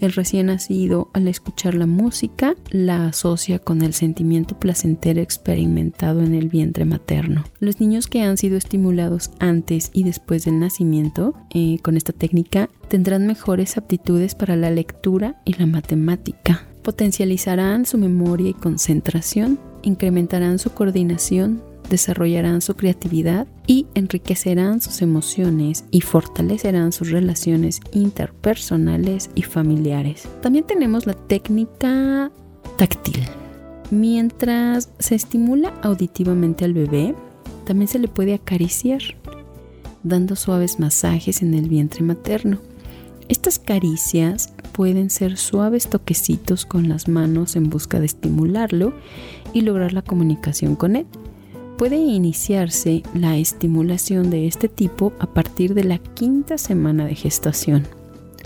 El 0.00 0.12
recién 0.12 0.46
nacido, 0.46 1.10
al 1.14 1.26
escuchar 1.26 1.74
la 1.74 1.86
música, 1.86 2.54
la 2.70 3.06
asocia 3.06 3.58
con 3.58 3.82
el 3.82 3.94
sentimiento 3.94 4.56
placentero 4.60 5.20
experimentado 5.20 6.22
en 6.22 6.34
el 6.34 6.48
vientre 6.48 6.84
materno. 6.84 7.44
Los 7.58 7.80
niños 7.80 8.06
que 8.06 8.22
han 8.22 8.36
sido 8.36 8.56
estimulados 8.56 9.30
antes 9.40 9.90
y 9.92 10.04
después 10.04 10.44
del 10.44 10.60
nacimiento 10.60 11.34
eh, 11.52 11.78
con 11.82 11.96
esta 11.96 12.12
técnica 12.12 12.68
tendrán 12.88 13.26
mejores 13.26 13.76
aptitudes 13.76 14.34
para 14.34 14.54
la 14.54 14.70
lectura 14.70 15.40
y 15.44 15.54
la 15.54 15.66
matemática. 15.66 16.66
Potencializarán 16.82 17.86
su 17.86 17.98
memoria 17.98 18.50
y 18.50 18.54
concentración, 18.54 19.58
incrementarán 19.82 20.58
su 20.58 20.70
coordinación, 20.70 21.62
desarrollarán 21.88 22.60
su 22.60 22.74
creatividad 22.74 23.46
y 23.66 23.86
enriquecerán 23.94 24.80
sus 24.80 25.02
emociones 25.02 25.84
y 25.90 26.00
fortalecerán 26.00 26.92
sus 26.92 27.10
relaciones 27.10 27.80
interpersonales 27.92 29.30
y 29.34 29.42
familiares. 29.42 30.28
También 30.42 30.66
tenemos 30.66 31.06
la 31.06 31.14
técnica 31.14 32.30
táctil. 32.76 33.22
Mientras 33.90 34.90
se 34.98 35.14
estimula 35.14 35.72
auditivamente 35.82 36.64
al 36.64 36.74
bebé, 36.74 37.14
también 37.64 37.88
se 37.88 37.98
le 37.98 38.08
puede 38.08 38.34
acariciar, 38.34 39.00
dando 40.02 40.36
suaves 40.36 40.78
masajes 40.78 41.42
en 41.42 41.54
el 41.54 41.68
vientre 41.68 42.02
materno. 42.02 42.58
Estas 43.28 43.58
caricias 43.58 44.52
pueden 44.72 45.10
ser 45.10 45.36
suaves 45.36 45.88
toquecitos 45.88 46.64
con 46.64 46.88
las 46.88 47.08
manos 47.08 47.56
en 47.56 47.68
busca 47.68 47.98
de 47.98 48.06
estimularlo 48.06 48.94
y 49.52 49.62
lograr 49.62 49.92
la 49.92 50.02
comunicación 50.02 50.76
con 50.76 50.96
él. 50.96 51.06
Puede 51.78 51.96
iniciarse 51.96 53.04
la 53.14 53.36
estimulación 53.36 54.30
de 54.30 54.48
este 54.48 54.68
tipo 54.68 55.12
a 55.20 55.32
partir 55.32 55.74
de 55.74 55.84
la 55.84 55.98
quinta 55.98 56.58
semana 56.58 57.06
de 57.06 57.14
gestación. 57.14 57.86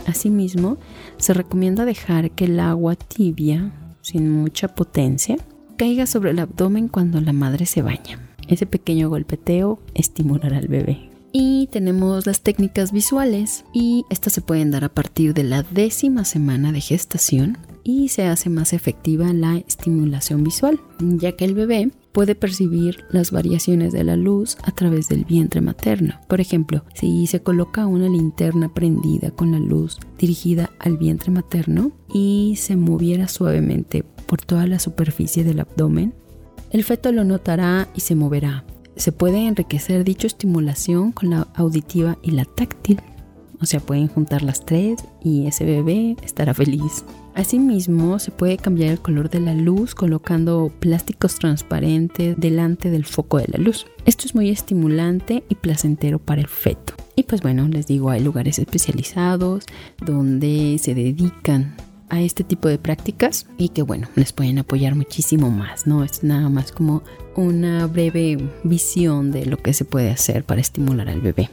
Asimismo, 0.06 0.76
se 1.16 1.32
recomienda 1.32 1.86
dejar 1.86 2.32
que 2.32 2.44
el 2.44 2.60
agua 2.60 2.94
tibia, 2.94 3.72
sin 4.02 4.28
mucha 4.30 4.68
potencia, 4.68 5.38
caiga 5.78 6.04
sobre 6.04 6.32
el 6.32 6.40
abdomen 6.40 6.88
cuando 6.88 7.22
la 7.22 7.32
madre 7.32 7.64
se 7.64 7.80
baña. 7.80 8.20
Ese 8.48 8.66
pequeño 8.66 9.08
golpeteo 9.08 9.80
estimulará 9.94 10.58
al 10.58 10.68
bebé. 10.68 11.08
Y 11.32 11.70
tenemos 11.72 12.26
las 12.26 12.42
técnicas 12.42 12.92
visuales 12.92 13.64
y 13.72 14.04
estas 14.10 14.34
se 14.34 14.42
pueden 14.42 14.70
dar 14.70 14.84
a 14.84 14.90
partir 14.90 15.32
de 15.32 15.44
la 15.44 15.62
décima 15.62 16.26
semana 16.26 16.70
de 16.70 16.82
gestación 16.82 17.56
y 17.82 18.08
se 18.10 18.26
hace 18.26 18.50
más 18.50 18.74
efectiva 18.74 19.32
la 19.32 19.56
estimulación 19.56 20.44
visual, 20.44 20.78
ya 21.00 21.32
que 21.32 21.46
el 21.46 21.54
bebé 21.54 21.92
puede 22.12 22.34
percibir 22.34 23.04
las 23.10 23.30
variaciones 23.30 23.92
de 23.92 24.04
la 24.04 24.16
luz 24.16 24.56
a 24.62 24.70
través 24.72 25.08
del 25.08 25.24
vientre 25.24 25.60
materno. 25.60 26.20
Por 26.28 26.40
ejemplo, 26.40 26.84
si 26.94 27.26
se 27.26 27.42
coloca 27.42 27.86
una 27.86 28.08
linterna 28.08 28.72
prendida 28.72 29.30
con 29.30 29.52
la 29.52 29.58
luz 29.58 29.98
dirigida 30.18 30.70
al 30.78 30.98
vientre 30.98 31.30
materno 31.30 31.92
y 32.12 32.54
se 32.56 32.76
moviera 32.76 33.28
suavemente 33.28 34.04
por 34.26 34.42
toda 34.42 34.66
la 34.66 34.78
superficie 34.78 35.44
del 35.44 35.60
abdomen, 35.60 36.14
el 36.70 36.84
feto 36.84 37.12
lo 37.12 37.24
notará 37.24 37.88
y 37.94 38.00
se 38.00 38.14
moverá. 38.14 38.64
Se 38.96 39.12
puede 39.12 39.46
enriquecer 39.46 40.04
dicha 40.04 40.26
estimulación 40.26 41.12
con 41.12 41.30
la 41.30 41.48
auditiva 41.54 42.18
y 42.22 42.32
la 42.32 42.44
táctil. 42.44 43.00
O 43.62 43.66
sea, 43.66 43.80
pueden 43.80 44.08
juntar 44.08 44.42
las 44.42 44.66
tres 44.66 45.04
y 45.22 45.46
ese 45.46 45.64
bebé 45.64 46.16
estará 46.22 46.52
feliz. 46.52 47.04
Asimismo, 47.34 48.18
se 48.18 48.32
puede 48.32 48.58
cambiar 48.58 48.90
el 48.90 49.00
color 49.00 49.30
de 49.30 49.40
la 49.40 49.54
luz 49.54 49.94
colocando 49.94 50.70
plásticos 50.80 51.36
transparentes 51.36 52.36
delante 52.36 52.90
del 52.90 53.04
foco 53.04 53.38
de 53.38 53.46
la 53.48 53.58
luz. 53.58 53.86
Esto 54.04 54.26
es 54.26 54.34
muy 54.34 54.50
estimulante 54.50 55.44
y 55.48 55.54
placentero 55.54 56.18
para 56.18 56.40
el 56.40 56.48
feto. 56.48 56.94
Y 57.14 57.22
pues 57.22 57.40
bueno, 57.40 57.68
les 57.68 57.86
digo, 57.86 58.10
hay 58.10 58.22
lugares 58.22 58.58
especializados 58.58 59.64
donde 60.04 60.78
se 60.80 60.94
dedican 60.94 61.74
a 62.08 62.20
este 62.20 62.44
tipo 62.44 62.68
de 62.68 62.78
prácticas 62.78 63.46
y 63.56 63.70
que 63.70 63.82
bueno, 63.82 64.08
les 64.16 64.32
pueden 64.32 64.58
apoyar 64.58 64.94
muchísimo 64.96 65.50
más, 65.50 65.86
¿no? 65.86 66.04
Es 66.04 66.22
nada 66.22 66.48
más 66.50 66.72
como 66.72 67.02
una 67.36 67.86
breve 67.86 68.50
visión 68.64 69.30
de 69.30 69.46
lo 69.46 69.56
que 69.56 69.72
se 69.72 69.86
puede 69.86 70.10
hacer 70.10 70.44
para 70.44 70.60
estimular 70.60 71.08
al 71.08 71.22
bebé. 71.22 71.48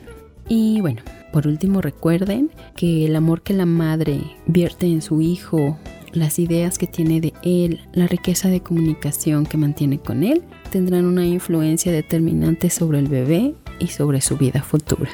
Y 0.49 0.81
bueno, 0.81 1.01
por 1.31 1.47
último 1.47 1.81
recuerden 1.81 2.49
que 2.75 3.05
el 3.05 3.15
amor 3.15 3.41
que 3.41 3.53
la 3.53 3.65
madre 3.65 4.21
vierte 4.47 4.87
en 4.87 5.01
su 5.01 5.21
hijo, 5.21 5.77
las 6.11 6.39
ideas 6.39 6.77
que 6.77 6.87
tiene 6.87 7.21
de 7.21 7.33
él, 7.43 7.81
la 7.93 8.07
riqueza 8.07 8.49
de 8.49 8.61
comunicación 8.61 9.45
que 9.45 9.57
mantiene 9.57 9.99
con 9.99 10.23
él, 10.23 10.43
tendrán 10.71 11.05
una 11.05 11.25
influencia 11.25 11.91
determinante 11.91 12.69
sobre 12.69 12.99
el 12.99 13.07
bebé 13.07 13.53
y 13.79 13.87
sobre 13.87 14.21
su 14.21 14.37
vida 14.37 14.63
futura. 14.63 15.11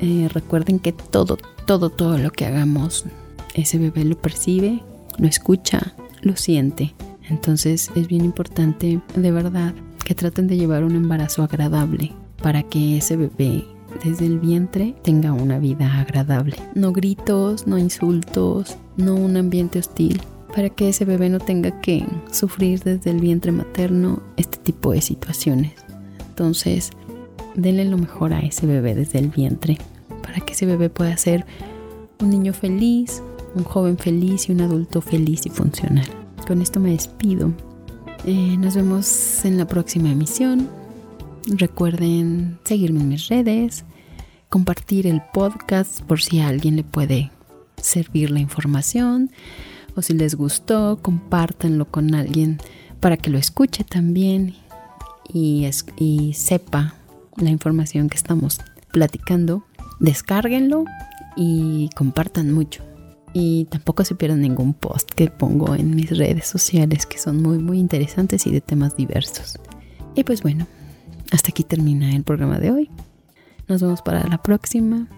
Eh, 0.00 0.28
recuerden 0.32 0.78
que 0.78 0.92
todo, 0.92 1.38
todo, 1.66 1.90
todo 1.90 2.18
lo 2.18 2.30
que 2.30 2.46
hagamos 2.46 3.04
ese 3.54 3.78
bebé 3.78 4.04
lo 4.04 4.16
percibe, 4.16 4.82
lo 5.18 5.26
escucha, 5.28 5.94
lo 6.22 6.36
siente. 6.36 6.94
Entonces 7.28 7.90
es 7.94 8.08
bien 8.08 8.24
importante 8.24 9.00
de 9.14 9.30
verdad 9.30 9.74
que 10.04 10.14
traten 10.14 10.48
de 10.48 10.56
llevar 10.56 10.84
un 10.84 10.96
embarazo 10.96 11.42
agradable 11.42 12.12
para 12.42 12.62
que 12.62 12.98
ese 12.98 13.16
bebé 13.16 13.64
desde 14.04 14.26
el 14.26 14.38
vientre 14.38 14.94
tenga 15.02 15.32
una 15.32 15.58
vida 15.58 16.00
agradable. 16.00 16.56
No 16.74 16.92
gritos, 16.92 17.66
no 17.66 17.78
insultos, 17.78 18.76
no 18.96 19.14
un 19.14 19.36
ambiente 19.36 19.78
hostil, 19.78 20.20
para 20.54 20.70
que 20.70 20.88
ese 20.88 21.04
bebé 21.04 21.28
no 21.28 21.38
tenga 21.38 21.80
que 21.80 22.04
sufrir 22.30 22.80
desde 22.80 23.10
el 23.10 23.20
vientre 23.20 23.52
materno 23.52 24.22
este 24.36 24.58
tipo 24.58 24.92
de 24.92 25.00
situaciones. 25.00 25.72
Entonces, 26.28 26.90
denle 27.54 27.84
lo 27.84 27.98
mejor 27.98 28.32
a 28.32 28.40
ese 28.40 28.66
bebé 28.66 28.94
desde 28.94 29.18
el 29.18 29.28
vientre, 29.28 29.78
para 30.22 30.40
que 30.40 30.52
ese 30.52 30.66
bebé 30.66 30.90
pueda 30.90 31.16
ser 31.16 31.46
un 32.20 32.30
niño 32.30 32.52
feliz, 32.52 33.22
un 33.54 33.64
joven 33.64 33.98
feliz 33.98 34.48
y 34.48 34.52
un 34.52 34.60
adulto 34.60 35.00
feliz 35.00 35.46
y 35.46 35.50
funcional. 35.50 36.06
Con 36.46 36.62
esto 36.62 36.80
me 36.80 36.90
despido. 36.90 37.52
Eh, 38.24 38.56
nos 38.56 38.76
vemos 38.76 39.44
en 39.44 39.58
la 39.58 39.66
próxima 39.66 40.10
emisión. 40.10 40.68
Recuerden 41.46 42.58
seguirme 42.64 43.00
en 43.00 43.08
mis 43.08 43.28
redes, 43.28 43.84
compartir 44.48 45.06
el 45.06 45.22
podcast 45.32 46.00
por 46.02 46.22
si 46.22 46.40
a 46.40 46.48
alguien 46.48 46.76
le 46.76 46.84
puede 46.84 47.30
servir 47.76 48.30
la 48.30 48.38
información 48.38 49.30
o 49.96 50.02
si 50.02 50.14
les 50.14 50.36
gustó, 50.36 51.00
compártanlo 51.02 51.86
con 51.86 52.14
alguien 52.14 52.58
para 53.00 53.16
que 53.16 53.30
lo 53.30 53.38
escuche 53.38 53.82
también 53.82 54.54
y, 55.32 55.68
y 55.96 56.32
sepa 56.34 56.94
la 57.36 57.50
información 57.50 58.08
que 58.08 58.16
estamos 58.16 58.60
platicando. 58.92 59.64
Descárguenlo 59.98 60.84
y 61.36 61.90
compartan 61.96 62.52
mucho 62.52 62.84
y 63.34 63.64
tampoco 63.64 64.04
se 64.04 64.14
pierdan 64.14 64.42
ningún 64.42 64.74
post 64.74 65.10
que 65.10 65.28
pongo 65.28 65.74
en 65.74 65.94
mis 65.96 66.16
redes 66.16 66.46
sociales 66.46 67.06
que 67.06 67.18
son 67.18 67.42
muy 67.42 67.58
muy 67.58 67.78
interesantes 67.78 68.46
y 68.46 68.52
de 68.52 68.60
temas 68.60 68.96
diversos. 68.96 69.58
Y 70.14 70.24
pues 70.24 70.42
bueno, 70.42 70.66
hasta 71.32 71.50
aquí 71.50 71.64
termina 71.64 72.14
el 72.14 72.22
programa 72.22 72.58
de 72.58 72.70
hoy. 72.70 72.90
Nos 73.66 73.80
vemos 73.82 74.02
para 74.02 74.26
la 74.28 74.42
próxima. 74.42 75.08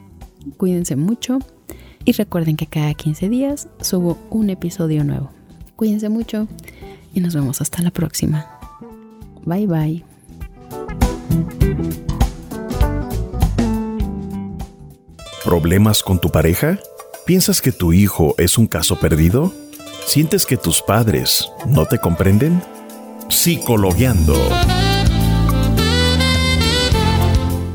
Cuídense 0.56 0.96
mucho 0.96 1.40
y 2.04 2.12
recuerden 2.12 2.56
que 2.56 2.66
cada 2.66 2.94
15 2.94 3.28
días 3.28 3.68
subo 3.80 4.18
un 4.30 4.48
episodio 4.50 5.04
nuevo. 5.04 5.30
Cuídense 5.76 6.08
mucho 6.08 6.46
y 7.12 7.20
nos 7.20 7.34
vemos 7.34 7.60
hasta 7.60 7.82
la 7.82 7.90
próxima. 7.90 8.46
Bye 9.44 9.66
bye. 9.66 10.04
¿Problemas 15.44 16.02
con 16.02 16.20
tu 16.20 16.30
pareja? 16.30 16.78
¿Piensas 17.26 17.60
que 17.60 17.72
tu 17.72 17.92
hijo 17.92 18.34
es 18.38 18.56
un 18.56 18.66
caso 18.66 19.00
perdido? 19.00 19.52
¿Sientes 20.06 20.46
que 20.46 20.56
tus 20.56 20.80
padres 20.80 21.50
no 21.66 21.86
te 21.86 21.98
comprenden? 21.98 22.62
Psicologueando. 23.28 24.34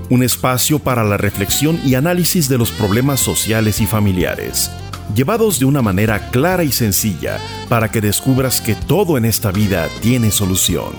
Un 0.09 0.23
espacio 0.23 0.79
para 0.79 1.03
la 1.03 1.17
reflexión 1.17 1.79
y 1.85 1.95
análisis 1.95 2.49
de 2.49 2.57
los 2.57 2.71
problemas 2.71 3.19
sociales 3.19 3.79
y 3.81 3.85
familiares, 3.85 4.71
llevados 5.15 5.59
de 5.59 5.65
una 5.65 5.81
manera 5.81 6.29
clara 6.29 6.63
y 6.63 6.71
sencilla 6.71 7.39
para 7.67 7.91
que 7.91 8.01
descubras 8.01 8.61
que 8.61 8.75
todo 8.75 9.17
en 9.17 9.25
esta 9.25 9.51
vida 9.51 9.87
tiene 10.01 10.31
solución. 10.31 10.93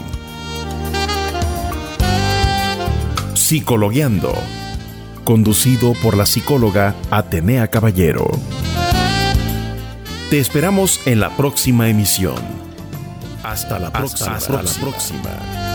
Psicologueando 3.35 4.33
conducido 5.31 5.93
por 6.03 6.17
la 6.17 6.27
psicóloga 6.27 6.97
Atenea 7.09 7.69
Caballero. 7.69 8.29
Te 10.29 10.41
esperamos 10.41 11.01
en 11.07 11.21
la 11.21 11.37
próxima 11.37 11.89
emisión. 11.89 12.35
Hasta 13.45 13.79
la 13.79 13.93
próxima. 13.93 14.35
Hasta 14.35 14.61
la 14.61 14.73
próxima. 14.81 15.70